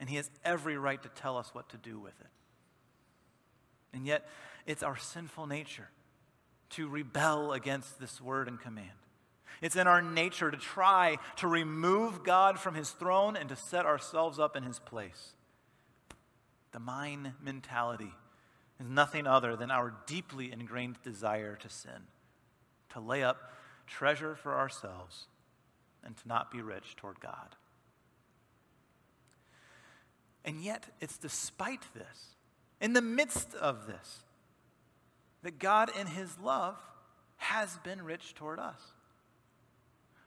And 0.00 0.08
He 0.08 0.16
has 0.16 0.30
every 0.44 0.76
right 0.76 1.02
to 1.02 1.08
tell 1.08 1.36
us 1.36 1.54
what 1.54 1.68
to 1.70 1.76
do 1.76 1.98
with 1.98 2.18
it. 2.20 2.26
And 3.94 4.06
yet, 4.06 4.26
it's 4.66 4.82
our 4.82 4.96
sinful 4.96 5.46
nature 5.46 5.88
to 6.70 6.88
rebel 6.88 7.52
against 7.52 8.00
this 8.00 8.20
word 8.20 8.48
and 8.48 8.58
command. 8.60 8.88
It's 9.60 9.76
in 9.76 9.86
our 9.86 10.02
nature 10.02 10.50
to 10.50 10.56
try 10.56 11.18
to 11.36 11.46
remove 11.46 12.24
God 12.24 12.58
from 12.58 12.74
his 12.74 12.90
throne 12.90 13.36
and 13.36 13.48
to 13.48 13.56
set 13.56 13.86
ourselves 13.86 14.38
up 14.38 14.56
in 14.56 14.64
his 14.64 14.78
place. 14.78 15.34
The 16.72 16.80
mine 16.80 17.34
mentality 17.40 18.12
is 18.80 18.88
nothing 18.88 19.26
other 19.26 19.54
than 19.54 19.70
our 19.70 19.94
deeply 20.06 20.50
ingrained 20.50 20.96
desire 21.02 21.54
to 21.56 21.68
sin, 21.68 22.08
to 22.90 23.00
lay 23.00 23.22
up 23.22 23.52
treasure 23.86 24.34
for 24.34 24.58
ourselves, 24.58 25.26
and 26.04 26.16
to 26.16 26.28
not 26.28 26.50
be 26.50 26.60
rich 26.60 26.96
toward 26.96 27.20
God. 27.20 27.56
And 30.44 30.60
yet, 30.60 30.86
it's 31.00 31.18
despite 31.18 31.82
this, 31.94 32.36
in 32.80 32.94
the 32.94 33.02
midst 33.02 33.54
of 33.54 33.86
this, 33.86 34.24
that 35.42 35.58
God, 35.58 35.90
in 35.98 36.08
his 36.08 36.38
love, 36.38 36.76
has 37.36 37.78
been 37.84 38.02
rich 38.02 38.34
toward 38.34 38.58
us. 38.58 38.80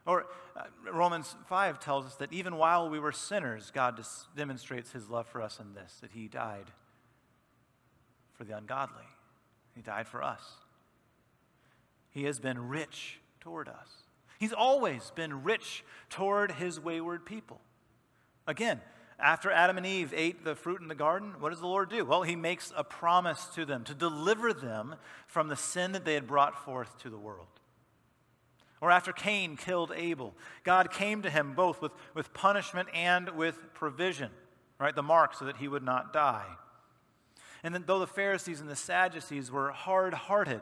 Or 0.05 0.27
uh, 0.55 0.63
Romans 0.93 1.35
5 1.47 1.79
tells 1.79 2.05
us 2.05 2.15
that 2.15 2.31
even 2.31 2.57
while 2.57 2.89
we 2.89 2.99
were 2.99 3.11
sinners, 3.11 3.71
God 3.73 3.95
dis- 3.95 4.27
demonstrates 4.35 4.91
his 4.91 5.09
love 5.09 5.27
for 5.27 5.41
us 5.41 5.59
in 5.59 5.73
this 5.73 5.97
that 6.01 6.11
he 6.11 6.27
died 6.27 6.71
for 8.33 8.43
the 8.43 8.55
ungodly, 8.55 9.05
he 9.73 9.81
died 9.81 10.07
for 10.07 10.21
us. 10.21 10.41
He 12.11 12.23
has 12.25 12.39
been 12.39 12.69
rich 12.69 13.19
toward 13.41 13.67
us. 13.67 14.04
He's 14.39 14.53
always 14.53 15.11
been 15.15 15.43
rich 15.43 15.83
toward 16.09 16.53
his 16.53 16.79
wayward 16.79 17.25
people. 17.25 17.59
Again, 18.47 18.81
after 19.17 19.49
Adam 19.49 19.77
and 19.77 19.85
Eve 19.85 20.13
ate 20.15 20.43
the 20.43 20.55
fruit 20.55 20.81
in 20.81 20.87
the 20.87 20.95
garden, 20.95 21.35
what 21.39 21.49
does 21.49 21.61
the 21.61 21.67
Lord 21.67 21.89
do? 21.89 22.03
Well, 22.03 22.23
he 22.23 22.35
makes 22.35 22.73
a 22.75 22.83
promise 22.83 23.45
to 23.55 23.65
them 23.65 23.83
to 23.85 23.93
deliver 23.93 24.51
them 24.51 24.95
from 25.27 25.47
the 25.47 25.55
sin 25.55 25.93
that 25.93 26.03
they 26.03 26.15
had 26.15 26.27
brought 26.27 26.65
forth 26.65 26.97
to 26.99 27.09
the 27.09 27.17
world. 27.17 27.47
Or 28.81 28.91
after 28.91 29.13
Cain 29.13 29.55
killed 29.55 29.93
Abel, 29.95 30.33
God 30.63 30.91
came 30.91 31.21
to 31.21 31.29
him 31.29 31.53
both 31.53 31.81
with, 31.81 31.93
with 32.13 32.33
punishment 32.33 32.89
and 32.93 33.29
with 33.29 33.73
provision, 33.73 34.31
right? 34.79 34.93
The 34.93 35.01
mark 35.01 35.33
so 35.33 35.45
that 35.45 35.57
he 35.57 35.69
would 35.69 35.83
not 35.83 36.11
die. 36.11 36.45
And 37.63 37.73
then, 37.73 37.85
though 37.87 37.99
the 37.99 38.05
Pharisees 38.05 38.59
and 38.59 38.69
the 38.69 38.75
Sadducees 38.75 39.49
were 39.49 39.71
hard 39.71 40.13
hearted, 40.13 40.61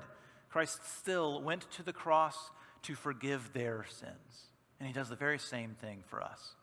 Christ 0.50 0.80
still 1.00 1.42
went 1.42 1.70
to 1.72 1.84
the 1.84 1.92
cross 1.92 2.52
to 2.84 2.96
forgive 2.96 3.54
their 3.54 3.86
sins. 3.90 4.48
And 4.80 4.88
he 4.88 4.94
does 4.94 5.10
the 5.10 5.16
very 5.16 5.40
same 5.40 5.76
thing 5.76 6.04
for 6.08 6.22
us. 6.22 6.56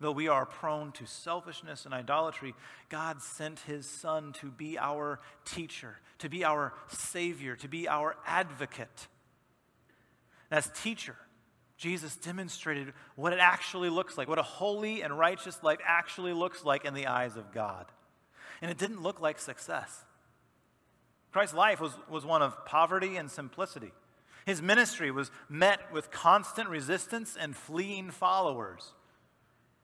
Though 0.00 0.12
we 0.12 0.28
are 0.28 0.46
prone 0.46 0.92
to 0.92 1.06
selfishness 1.06 1.84
and 1.84 1.92
idolatry, 1.92 2.54
God 2.88 3.20
sent 3.20 3.60
his 3.60 3.86
Son 3.86 4.32
to 4.40 4.50
be 4.50 4.78
our 4.78 5.20
teacher, 5.44 5.98
to 6.18 6.28
be 6.28 6.44
our 6.44 6.72
Savior, 6.88 7.54
to 7.56 7.68
be 7.68 7.86
our 7.86 8.16
advocate 8.26 9.08
as 10.50 10.68
teacher, 10.82 11.16
Jesus 11.76 12.16
demonstrated 12.16 12.92
what 13.14 13.32
it 13.32 13.38
actually 13.40 13.88
looks 13.88 14.18
like, 14.18 14.28
what 14.28 14.38
a 14.38 14.42
holy 14.42 15.02
and 15.02 15.16
righteous 15.16 15.62
life 15.62 15.78
actually 15.86 16.32
looks 16.32 16.64
like 16.64 16.84
in 16.84 16.92
the 16.92 17.06
eyes 17.06 17.36
of 17.36 17.52
God. 17.52 17.86
And 18.60 18.70
it 18.70 18.76
didn't 18.76 19.02
look 19.02 19.20
like 19.20 19.38
success. 19.38 20.04
Christ's 21.32 21.54
life 21.54 21.80
was, 21.80 21.92
was 22.08 22.26
one 22.26 22.42
of 22.42 22.64
poverty 22.66 23.16
and 23.16 23.30
simplicity. 23.30 23.92
His 24.50 24.60
ministry 24.60 25.12
was 25.12 25.30
met 25.48 25.92
with 25.92 26.10
constant 26.10 26.68
resistance 26.68 27.36
and 27.38 27.54
fleeing 27.54 28.10
followers. 28.10 28.94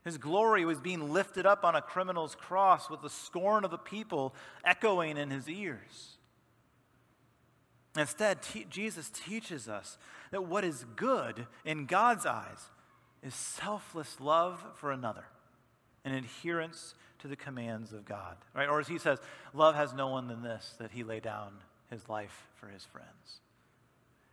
His 0.04 0.18
glory 0.18 0.64
was 0.64 0.80
being 0.80 1.12
lifted 1.12 1.46
up 1.46 1.62
on 1.62 1.76
a 1.76 1.80
criminal's 1.80 2.34
cross 2.34 2.90
with 2.90 3.00
the 3.00 3.08
scorn 3.08 3.64
of 3.64 3.70
the 3.70 3.78
people 3.78 4.34
echoing 4.64 5.18
in 5.18 5.30
his 5.30 5.48
ears. 5.48 6.18
Instead, 7.96 8.38
Jesus 8.68 9.08
teaches 9.14 9.68
us 9.68 9.98
that 10.32 10.42
what 10.42 10.64
is 10.64 10.84
good 10.96 11.46
in 11.64 11.86
God's 11.86 12.26
eyes 12.26 12.70
is 13.22 13.36
selfless 13.36 14.18
love 14.18 14.64
for 14.74 14.90
another 14.90 15.26
and 16.04 16.12
adherence 16.12 16.96
to 17.20 17.28
the 17.28 17.36
commands 17.36 17.92
of 17.92 18.04
God. 18.04 18.36
Right? 18.52 18.68
Or 18.68 18.80
as 18.80 18.88
he 18.88 18.98
says, 18.98 19.20
love 19.54 19.76
has 19.76 19.94
no 19.94 20.08
one 20.08 20.26
than 20.26 20.42
this, 20.42 20.74
that 20.80 20.90
he 20.90 21.04
lay 21.04 21.20
down 21.20 21.52
his 21.88 22.08
life 22.08 22.48
for 22.56 22.66
his 22.66 22.84
friends. 22.84 23.42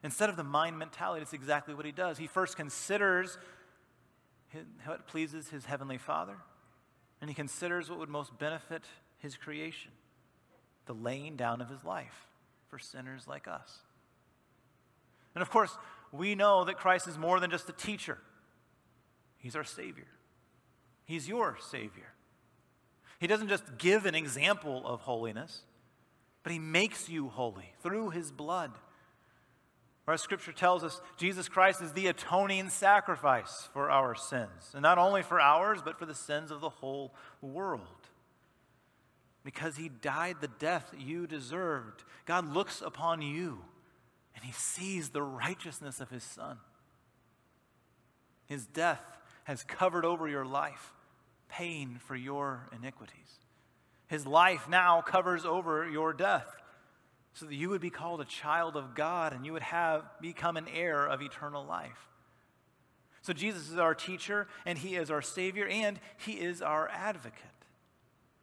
Instead 0.04 0.30
of 0.30 0.36
the 0.36 0.44
mine 0.44 0.78
mentality, 0.78 1.22
it's 1.22 1.34
exactly 1.34 1.74
what 1.74 1.86
he 1.86 1.92
does. 1.92 2.18
He 2.18 2.28
first 2.28 2.58
considers 2.58 3.38
what 4.86 5.08
pleases 5.08 5.50
his 5.50 5.66
heavenly 5.66 5.98
Father, 5.98 6.36
and 7.22 7.30
he 7.30 7.34
considers 7.34 7.90
what 7.90 8.00
would 8.00 8.10
most 8.10 8.38
benefit 8.38 8.84
his 9.18 9.38
creation 9.38 9.92
the 10.86 10.94
laying 10.94 11.38
down 11.38 11.62
of 11.62 11.70
his 11.70 11.84
life 11.86 12.28
for 12.68 12.78
sinners 12.78 13.28
like 13.28 13.48
us. 13.48 13.80
And 15.34 15.42
of 15.42 15.50
course, 15.50 15.78
we 16.12 16.36
know 16.36 16.66
that 16.66 16.78
Christ 16.78 17.08
is 17.08 17.18
more 17.18 17.40
than 17.40 17.50
just 17.50 17.70
a 17.70 17.74
teacher, 17.74 18.18
he's 19.38 19.56
our 19.56 19.64
Savior. 19.64 20.08
He's 21.06 21.28
your 21.28 21.58
Savior. 21.60 22.14
He 23.20 23.28
doesn't 23.28 23.50
just 23.50 23.78
give 23.78 24.06
an 24.06 24.16
example 24.16 24.86
of 24.86 25.02
holiness, 25.02 25.62
but 26.44 26.52
he 26.52 26.60
makes 26.60 27.10
you 27.10 27.30
holy 27.30 27.74
through 27.82 28.12
his 28.12 28.32
blood. 28.32 28.72
Our 30.08 30.18
scripture 30.18 30.52
tells 30.52 30.84
us 30.84 31.00
Jesus 31.18 31.48
Christ 31.48 31.82
is 31.82 31.94
the 31.94 32.08
atoning 32.08 32.70
sacrifice 32.70 33.70
for 33.72 33.90
our 33.90 34.16
sins, 34.16 34.72
and 34.74 34.82
not 34.82 34.98
only 34.98 35.22
for 35.22 35.40
ours, 35.40 35.80
but 35.84 35.98
for 35.98 36.06
the 36.06 36.16
sins 36.16 36.52
of 36.52 36.60
the 36.60 36.70
whole 36.70 37.14
world. 37.42 37.88
Because 39.46 39.78
he 39.78 39.90
died 39.90 40.38
the 40.40 40.50
death 40.60 40.94
you 40.98 41.28
deserved, 41.28 42.04
God 42.26 42.54
looks 42.54 42.82
upon 42.82 43.22
you 43.22 43.60
and 44.36 44.44
he 44.44 44.52
sees 44.52 45.10
the 45.10 45.22
righteousness 45.22 46.00
of 46.00 46.10
his 46.10 46.24
son. 46.24 46.58
His 48.46 48.66
death 48.66 49.04
has 49.46 49.64
covered 49.64 50.06
over 50.06 50.28
your 50.28 50.46
life, 50.46 50.94
paying 51.50 52.00
for 52.06 52.16
your 52.16 52.70
iniquities. 52.76 53.40
His 54.08 54.26
life 54.26 54.68
now 54.70 55.02
covers 55.02 55.46
over 55.46 55.88
your 55.88 56.14
death 56.14 56.48
so 57.34 57.46
that 57.46 57.56
you 57.56 57.70
would 57.70 57.82
be 57.82 57.90
called 57.90 58.22
a 58.22 58.26
child 58.26 58.76
of 58.76 58.96
God 58.96 59.34
and 59.34 59.46
you 59.46 59.54
would 59.54 59.64
have 59.64 60.04
become 60.22 60.56
an 60.58 60.68
heir 60.74 61.06
of 61.06 61.22
eternal 61.22 61.66
life. 61.66 62.10
So 63.22 63.34
Jesus 63.34 63.70
is 63.70 63.78
our 63.78 63.96
teacher 63.96 64.48
and 64.66 64.78
he 64.78 64.96
is 64.96 65.10
our 65.10 65.22
savior 65.22 65.68
and 65.68 66.00
he 66.18 66.34
is 66.34 66.62
our 66.62 66.90
advocate. 66.90 67.40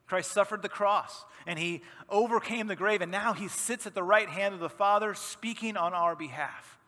Christ 0.07 0.33
suffered 0.33 0.63
the 0.63 0.69
cross 0.69 1.25
and 1.47 1.59
he 1.59 1.83
overcame 2.09 2.67
the 2.67 2.75
grave 2.75 3.01
and 3.01 3.13
now 3.13 3.33
he 3.33 3.47
sits 3.47 3.87
at 3.87 3.95
the 3.95 4.03
right 4.03 4.29
hand 4.29 4.55
of 4.55 4.61
the 4.61 4.69
Father 4.69 5.15
speaking 5.15 5.77
on 5.77 5.95
our 5.95 6.17
behalf. 6.17 6.79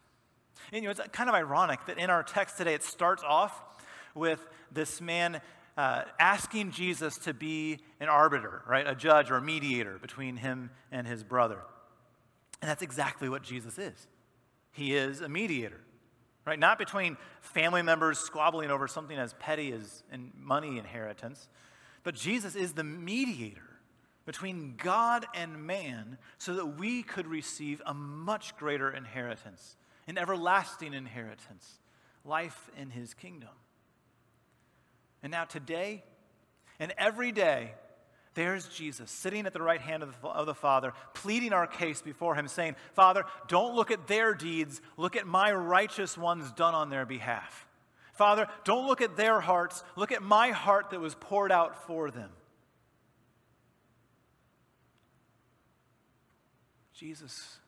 And 0.72 0.82
you 0.82 0.88
know, 0.88 0.90
it's 0.90 1.00
kind 1.12 1.28
of 1.28 1.34
ironic 1.34 1.86
that 1.86 1.98
in 1.98 2.10
our 2.10 2.22
text 2.22 2.56
today 2.56 2.74
it 2.74 2.82
starts 2.82 3.22
off 3.22 3.60
with 4.14 4.40
this 4.72 5.00
man 5.00 5.40
uh, 5.76 6.02
asking 6.18 6.72
Jesus 6.72 7.16
to 7.18 7.32
be 7.32 7.78
an 8.00 8.08
arbiter, 8.08 8.62
right? 8.66 8.86
A 8.86 8.94
judge 8.94 9.30
or 9.30 9.36
a 9.36 9.42
mediator 9.42 9.98
between 9.98 10.36
him 10.36 10.70
and 10.90 11.06
his 11.06 11.22
brother. 11.22 11.58
And 12.62 12.70
that's 12.70 12.82
exactly 12.82 13.28
what 13.28 13.42
Jesus 13.42 13.76
is. 13.76 14.06
He 14.70 14.94
is 14.94 15.20
a 15.20 15.28
mediator, 15.28 15.80
right? 16.46 16.58
Not 16.58 16.78
between 16.78 17.18
family 17.42 17.82
members 17.82 18.18
squabbling 18.18 18.70
over 18.70 18.88
something 18.88 19.18
as 19.18 19.34
petty 19.34 19.72
as 19.72 20.02
money 20.40 20.78
inheritance, 20.78 21.48
but 22.04 22.14
Jesus 22.14 22.54
is 22.54 22.72
the 22.72 22.84
mediator 22.84 23.60
between 24.24 24.74
God 24.76 25.26
and 25.34 25.66
man 25.66 26.16
so 26.38 26.54
that 26.54 26.78
we 26.78 27.02
could 27.02 27.26
receive 27.26 27.82
a 27.84 27.92
much 27.92 28.56
greater 28.56 28.90
inheritance, 28.90 29.76
an 30.06 30.16
everlasting 30.16 30.94
inheritance, 30.94 31.80
life 32.24 32.70
in 32.76 32.90
his 32.90 33.12
kingdom. 33.12 33.50
And 35.22 35.30
now, 35.30 35.44
today 35.44 36.04
and 36.78 36.92
every 36.96 37.32
day, 37.32 37.74
there's 38.34 38.66
Jesus 38.68 39.10
sitting 39.10 39.46
at 39.46 39.52
the 39.52 39.62
right 39.62 39.80
hand 39.80 40.02
of 40.02 40.20
the, 40.20 40.28
of 40.28 40.46
the, 40.46 40.54
Father, 40.54 40.94
pleading 41.12 41.52
our 41.52 41.66
case 41.66 42.00
before 42.00 42.34
him, 42.34 42.48
saying, 42.48 42.76
Father, 42.94 43.24
don't 43.48 43.74
look 43.74 43.90
at 43.90 44.06
their 44.06 44.34
deeds, 44.34 44.80
look 44.96 45.16
at 45.16 45.26
my 45.26 45.52
righteous 45.52 46.16
ones 46.16 46.50
done 46.52 46.74
on 46.74 46.88
their 46.88 47.04
behalf. 47.04 47.66
Father, 48.14 48.46
don't 48.64 48.86
look 48.86 49.00
at 49.00 49.16
their 49.16 49.40
hearts, 49.40 49.84
look 49.96 50.12
at 50.12 50.22
my 50.22 50.50
heart 50.50 50.90
that 50.90 51.00
was 51.00 51.14
poured 51.14 51.52
out 51.52 51.86
for 51.86 52.10
them. 52.10 52.30
Jesus 56.94 57.58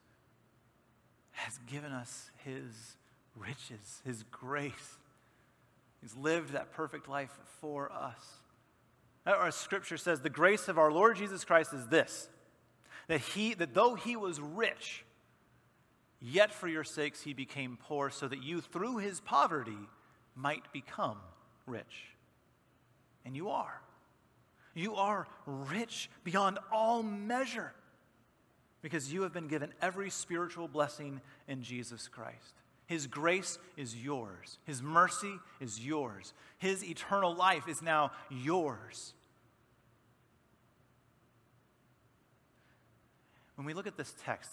has 1.33 1.59
given 1.66 1.92
us 1.92 2.31
his 2.44 2.96
riches, 3.37 4.00
his 4.05 4.22
grace. 4.31 4.98
He's 6.00 6.14
lived 6.14 6.53
that 6.53 6.72
perfect 6.72 7.09
life 7.09 7.37
for 7.61 7.90
us. 7.90 8.43
Our 9.26 9.50
scripture 9.50 9.96
says 9.96 10.20
the 10.20 10.30
grace 10.30 10.68
of 10.68 10.78
our 10.78 10.92
Lord 10.92 11.16
Jesus 11.16 11.44
Christ 11.44 11.72
is 11.72 11.87
this 11.88 12.28
that 13.06 13.20
he 13.20 13.54
that 13.54 13.74
though 13.74 13.94
he 13.94 14.16
was 14.16 14.40
rich, 14.40 15.04
yet 16.20 16.52
for 16.52 16.68
your 16.68 16.84
sakes 16.84 17.22
he 17.22 17.34
became 17.34 17.78
poor, 17.80 18.10
so 18.10 18.28
that 18.28 18.42
you 18.42 18.60
through 18.60 18.98
his 18.98 19.20
poverty 19.20 19.88
might 20.34 20.72
become 20.72 21.18
rich. 21.66 22.14
And 23.24 23.37
you 23.37 23.50
are. 23.50 23.80
You 24.74 24.96
are 24.96 25.26
rich 25.46 26.10
beyond 26.24 26.58
all 26.72 27.02
measure 27.02 27.72
because 28.82 29.12
you 29.12 29.22
have 29.22 29.32
been 29.32 29.48
given 29.48 29.72
every 29.80 30.10
spiritual 30.10 30.68
blessing 30.68 31.20
in 31.48 31.62
Jesus 31.62 32.08
Christ. 32.08 32.54
His 32.87 33.07
grace 33.07 33.59
is 33.77 33.97
yours. 33.97 34.59
His 34.64 34.83
mercy 34.83 35.38
is 35.61 35.81
yours. 35.81 36.35
His 36.59 36.85
eternal 36.85 37.35
life 37.35 37.66
is 37.68 37.81
now 37.81 38.12
yours. 38.31 39.14
When 43.57 43.66
we 43.66 43.73
look 43.73 43.87
at 43.87 43.97
this 43.97 44.14
text, 44.25 44.51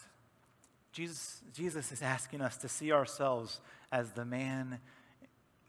Jesus, 0.91 1.41
Jesus 1.53 1.91
is 1.91 2.01
asking 2.01 2.41
us 2.41 2.57
to 2.57 2.69
see 2.69 2.91
ourselves 2.91 3.59
as 3.91 4.11
the 4.11 4.25
man, 4.25 4.79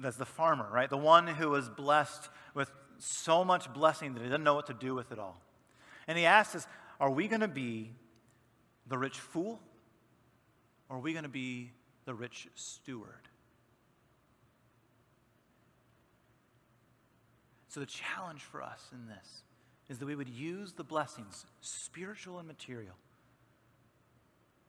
as 0.05 0.17
the 0.17 0.27
farmer, 0.27 0.69
right? 0.73 0.91
The 0.91 0.97
one 0.97 1.27
who 1.27 1.51
was 1.51 1.69
blessed 1.69 2.29
with 2.55 2.71
so 2.99 3.45
much 3.45 3.73
blessing 3.73 4.15
that 4.15 4.21
he 4.21 4.27
didn't 4.27 4.45
know 4.45 4.55
what 4.55 4.67
to 4.67 4.75
do 4.75 4.95
with 4.95 5.11
it 5.11 5.19
all. 5.19 5.41
And 6.07 6.19
he 6.19 6.27
asks 6.27 6.55
us, 6.55 6.67
are 7.01 7.11
we 7.11 7.27
going 7.27 7.41
to 7.41 7.49
be 7.49 7.93
the 8.87 8.99
rich 8.99 9.19
fool 9.19 9.61
or 10.89 10.97
are 10.97 11.01
we 11.01 11.13
going 11.13 11.25
to 11.25 11.29
be 11.29 11.73
the 12.05 12.15
rich 12.15 12.49
steward. 12.55 13.29
So, 17.69 17.81
the 17.81 17.87
challenge 17.87 18.43
for 18.43 18.63
us 18.63 18.91
in 18.93 19.07
this 19.07 19.43
is 19.89 19.99
that 19.99 20.07
we 20.07 20.15
would 20.15 20.29
use 20.29 20.75
the 20.75 20.85
blessings, 20.85 21.47
spiritual 21.61 22.39
and 22.39 22.47
material, 22.47 22.95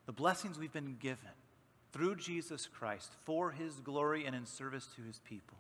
the 0.06 0.14
blessings 0.14 0.58
we've 0.58 0.72
been 0.72 0.96
given 1.00 1.32
through 1.92 2.16
Jesus 2.16 2.68
Christ 2.68 3.12
for 3.26 3.52
his 3.52 3.76
glory 3.80 4.26
and 4.26 4.36
in 4.36 4.46
service 4.46 4.88
to 4.96 5.02
his 5.04 5.20
people. 5.20 5.58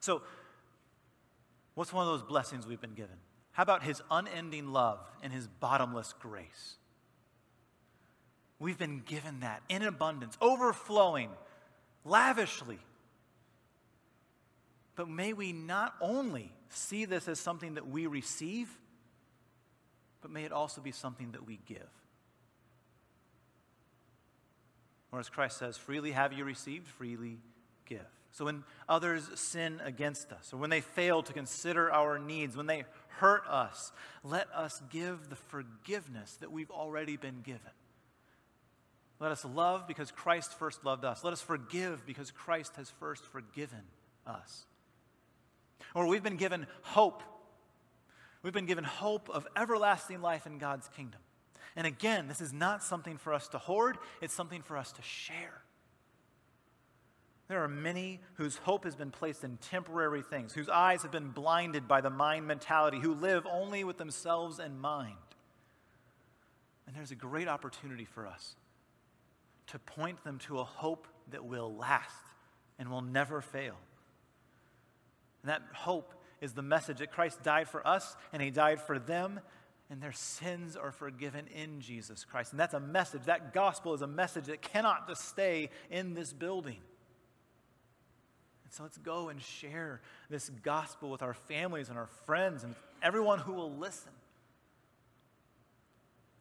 So, 0.00 0.22
what's 1.74 1.92
one 1.92 2.06
of 2.06 2.12
those 2.12 2.26
blessings 2.26 2.66
we've 2.66 2.80
been 2.80 2.94
given? 2.94 3.16
How 3.52 3.62
about 3.62 3.82
his 3.82 4.02
unending 4.10 4.72
love 4.72 4.98
and 5.22 5.32
his 5.32 5.46
bottomless 5.46 6.12
grace? 6.18 6.76
We've 8.64 8.78
been 8.78 9.02
given 9.04 9.40
that 9.40 9.62
in 9.68 9.82
abundance, 9.82 10.38
overflowing, 10.40 11.28
lavishly. 12.02 12.78
But 14.96 15.06
may 15.06 15.34
we 15.34 15.52
not 15.52 15.94
only 16.00 16.50
see 16.70 17.04
this 17.04 17.28
as 17.28 17.38
something 17.38 17.74
that 17.74 17.86
we 17.86 18.06
receive, 18.06 18.70
but 20.22 20.30
may 20.30 20.44
it 20.44 20.50
also 20.50 20.80
be 20.80 20.92
something 20.92 21.32
that 21.32 21.46
we 21.46 21.60
give. 21.66 21.90
Or 25.12 25.20
as 25.20 25.28
Christ 25.28 25.58
says, 25.58 25.76
freely 25.76 26.12
have 26.12 26.32
you 26.32 26.44
received, 26.44 26.88
freely 26.88 27.40
give. 27.84 28.06
So 28.32 28.46
when 28.46 28.64
others 28.88 29.28
sin 29.34 29.78
against 29.84 30.32
us, 30.32 30.54
or 30.54 30.56
when 30.56 30.70
they 30.70 30.80
fail 30.80 31.22
to 31.24 31.34
consider 31.34 31.92
our 31.92 32.18
needs, 32.18 32.56
when 32.56 32.66
they 32.66 32.84
hurt 33.18 33.46
us, 33.46 33.92
let 34.22 34.48
us 34.54 34.80
give 34.88 35.28
the 35.28 35.36
forgiveness 35.36 36.38
that 36.40 36.50
we've 36.50 36.70
already 36.70 37.18
been 37.18 37.42
given. 37.42 37.60
Let 39.20 39.30
us 39.30 39.44
love 39.44 39.86
because 39.86 40.10
Christ 40.10 40.58
first 40.58 40.84
loved 40.84 41.04
us. 41.04 41.22
Let 41.22 41.32
us 41.32 41.40
forgive 41.40 42.04
because 42.04 42.30
Christ 42.30 42.76
has 42.76 42.90
first 42.90 43.24
forgiven 43.24 43.82
us. 44.26 44.64
Or 45.94 46.06
we've 46.06 46.22
been 46.22 46.36
given 46.36 46.66
hope. 46.82 47.22
We've 48.42 48.52
been 48.52 48.66
given 48.66 48.84
hope 48.84 49.30
of 49.30 49.46
everlasting 49.56 50.20
life 50.20 50.46
in 50.46 50.58
God's 50.58 50.88
kingdom. 50.88 51.20
And 51.76 51.86
again, 51.86 52.28
this 52.28 52.40
is 52.40 52.52
not 52.52 52.82
something 52.82 53.16
for 53.16 53.32
us 53.32 53.48
to 53.48 53.58
hoard, 53.58 53.98
it's 54.20 54.34
something 54.34 54.62
for 54.62 54.76
us 54.76 54.92
to 54.92 55.02
share. 55.02 55.62
There 57.46 57.62
are 57.62 57.68
many 57.68 58.20
whose 58.34 58.56
hope 58.56 58.84
has 58.84 58.96
been 58.96 59.10
placed 59.10 59.44
in 59.44 59.58
temporary 59.58 60.22
things, 60.22 60.54
whose 60.54 60.68
eyes 60.68 61.02
have 61.02 61.10
been 61.10 61.28
blinded 61.30 61.86
by 61.86 62.00
the 62.00 62.10
mine 62.10 62.46
mentality, 62.46 62.98
who 63.00 63.14
live 63.14 63.46
only 63.50 63.84
with 63.84 63.98
themselves 63.98 64.58
in 64.58 64.78
mind. 64.78 65.16
And 66.86 66.96
there's 66.96 67.10
a 67.10 67.16
great 67.16 67.48
opportunity 67.48 68.06
for 68.06 68.26
us 68.26 68.56
to 69.68 69.78
point 69.78 70.22
them 70.24 70.38
to 70.40 70.58
a 70.58 70.64
hope 70.64 71.06
that 71.30 71.44
will 71.44 71.74
last 71.74 72.22
and 72.78 72.90
will 72.90 73.02
never 73.02 73.40
fail. 73.40 73.76
And 75.42 75.50
that 75.50 75.62
hope 75.72 76.14
is 76.40 76.52
the 76.52 76.62
message 76.62 76.98
that 76.98 77.12
Christ 77.12 77.42
died 77.42 77.68
for 77.68 77.86
us 77.86 78.16
and 78.32 78.42
he 78.42 78.50
died 78.50 78.80
for 78.80 78.98
them, 78.98 79.40
and 79.90 80.02
their 80.02 80.12
sins 80.12 80.76
are 80.76 80.92
forgiven 80.92 81.46
in 81.54 81.80
Jesus 81.80 82.24
Christ. 82.24 82.52
And 82.52 82.60
that's 82.60 82.74
a 82.74 82.80
message, 82.80 83.22
that 83.24 83.52
gospel 83.52 83.94
is 83.94 84.02
a 84.02 84.06
message 84.06 84.46
that 84.46 84.62
cannot 84.62 85.08
just 85.08 85.28
stay 85.28 85.70
in 85.90 86.14
this 86.14 86.32
building. 86.32 86.78
And 88.64 88.72
so 88.72 88.82
let's 88.82 88.98
go 88.98 89.28
and 89.28 89.40
share 89.40 90.00
this 90.30 90.48
gospel 90.48 91.10
with 91.10 91.22
our 91.22 91.34
families 91.34 91.90
and 91.90 91.98
our 91.98 92.08
friends 92.26 92.64
and 92.64 92.74
everyone 93.02 93.38
who 93.38 93.52
will 93.52 93.72
listen. 93.72 94.12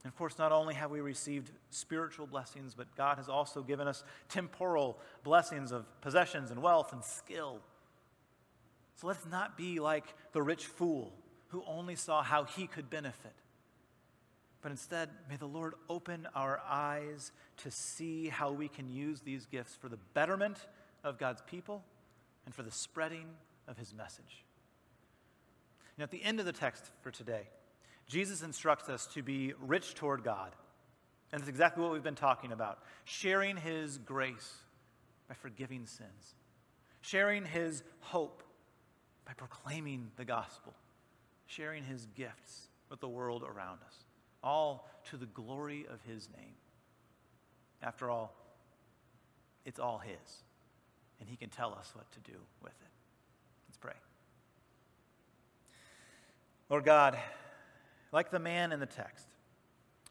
And 0.03 0.11
of 0.11 0.17
course, 0.17 0.37
not 0.37 0.51
only 0.51 0.73
have 0.73 0.91
we 0.91 0.99
received 0.99 1.51
spiritual 1.69 2.27
blessings, 2.27 2.73
but 2.75 2.93
God 2.95 3.17
has 3.17 3.29
also 3.29 3.61
given 3.61 3.87
us 3.87 4.03
temporal 4.27 4.97
blessings 5.23 5.71
of 5.71 5.85
possessions 6.01 6.51
and 6.51 6.61
wealth 6.61 6.91
and 6.91 7.03
skill. 7.03 7.61
So 8.95 9.07
let's 9.07 9.25
not 9.25 9.57
be 9.57 9.79
like 9.79 10.13
the 10.33 10.41
rich 10.41 10.65
fool 10.65 11.13
who 11.47 11.63
only 11.65 11.95
saw 11.95 12.21
how 12.21 12.43
he 12.43 12.67
could 12.67 12.89
benefit. 12.89 13.33
But 14.61 14.71
instead, 14.71 15.09
may 15.29 15.35
the 15.35 15.45
Lord 15.45 15.73
open 15.89 16.27
our 16.35 16.61
eyes 16.67 17.31
to 17.57 17.71
see 17.71 18.29
how 18.29 18.51
we 18.51 18.67
can 18.67 18.89
use 18.89 19.21
these 19.21 19.45
gifts 19.45 19.75
for 19.75 19.89
the 19.89 19.99
betterment 20.13 20.57
of 21.03 21.17
God's 21.17 21.41
people 21.41 21.83
and 22.45 22.53
for 22.55 22.63
the 22.63 22.71
spreading 22.71 23.27
of 23.67 23.77
his 23.77 23.93
message. 23.93 24.45
Now, 25.97 26.05
at 26.05 26.11
the 26.11 26.23
end 26.23 26.39
of 26.39 26.45
the 26.45 26.53
text 26.53 26.91
for 27.01 27.11
today, 27.11 27.47
Jesus 28.07 28.43
instructs 28.43 28.89
us 28.89 29.05
to 29.07 29.23
be 29.23 29.53
rich 29.61 29.95
toward 29.95 30.23
God. 30.23 30.51
And 31.31 31.41
that's 31.41 31.49
exactly 31.49 31.83
what 31.83 31.91
we've 31.91 32.03
been 32.03 32.15
talking 32.15 32.51
about 32.51 32.79
sharing 33.05 33.57
his 33.57 33.97
grace 33.97 34.53
by 35.27 35.35
forgiving 35.35 35.85
sins, 35.85 36.35
sharing 37.01 37.45
his 37.45 37.83
hope 38.01 38.43
by 39.25 39.33
proclaiming 39.33 40.11
the 40.17 40.25
gospel, 40.25 40.73
sharing 41.47 41.83
his 41.83 42.05
gifts 42.15 42.67
with 42.89 42.99
the 42.99 43.07
world 43.07 43.43
around 43.43 43.79
us, 43.85 43.95
all 44.43 44.89
to 45.09 45.17
the 45.17 45.25
glory 45.25 45.85
of 45.91 46.01
his 46.03 46.29
name. 46.37 46.53
After 47.81 48.09
all, 48.09 48.35
it's 49.65 49.79
all 49.79 49.97
his, 49.97 50.43
and 51.19 51.27
he 51.27 51.35
can 51.35 51.49
tell 51.49 51.73
us 51.73 51.91
what 51.95 52.11
to 52.11 52.19
do 52.19 52.37
with 52.61 52.73
it. 52.73 52.91
Let's 53.67 53.77
pray. 53.77 53.93
Lord 56.69 56.85
God, 56.85 57.17
like 58.13 58.31
the 58.31 58.39
man 58.39 58.71
in 58.71 58.79
the 58.79 58.85
text, 58.85 59.27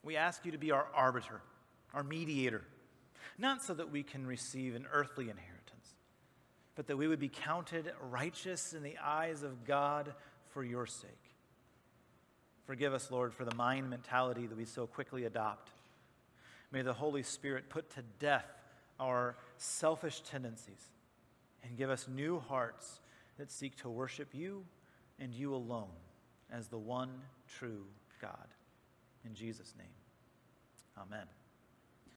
we 0.02 0.16
ask 0.16 0.44
you 0.44 0.52
to 0.52 0.58
be 0.58 0.70
our 0.70 0.86
arbiter, 0.94 1.40
our 1.94 2.02
mediator, 2.02 2.64
not 3.38 3.62
so 3.62 3.72
that 3.72 3.90
we 3.90 4.02
can 4.02 4.26
receive 4.26 4.74
an 4.74 4.86
earthly 4.92 5.30
inheritance 5.30 5.62
but 6.74 6.86
that 6.86 6.96
we 6.96 7.06
would 7.06 7.20
be 7.20 7.28
counted 7.28 7.92
righteous 8.10 8.72
in 8.72 8.82
the 8.82 8.96
eyes 8.98 9.42
of 9.42 9.64
God 9.64 10.14
for 10.48 10.64
your 10.64 10.86
sake. 10.86 11.10
Forgive 12.66 12.94
us, 12.94 13.10
Lord, 13.10 13.34
for 13.34 13.44
the 13.44 13.54
mine 13.54 13.88
mentality 13.88 14.46
that 14.46 14.56
we 14.56 14.64
so 14.64 14.86
quickly 14.86 15.24
adopt. 15.24 15.70
May 16.70 16.82
the 16.82 16.92
Holy 16.92 17.22
Spirit 17.22 17.68
put 17.68 17.90
to 17.90 18.02
death 18.18 18.46
our 18.98 19.36
selfish 19.56 20.20
tendencies 20.22 20.90
and 21.62 21.76
give 21.76 21.90
us 21.90 22.08
new 22.08 22.38
hearts 22.38 23.00
that 23.38 23.50
seek 23.50 23.76
to 23.76 23.90
worship 23.90 24.28
you 24.32 24.64
and 25.18 25.34
you 25.34 25.54
alone 25.54 25.88
as 26.52 26.68
the 26.68 26.78
one 26.78 27.10
true 27.48 27.84
God. 28.20 28.48
In 29.24 29.34
Jesus' 29.34 29.74
name, 29.78 29.86
amen. 30.98 31.26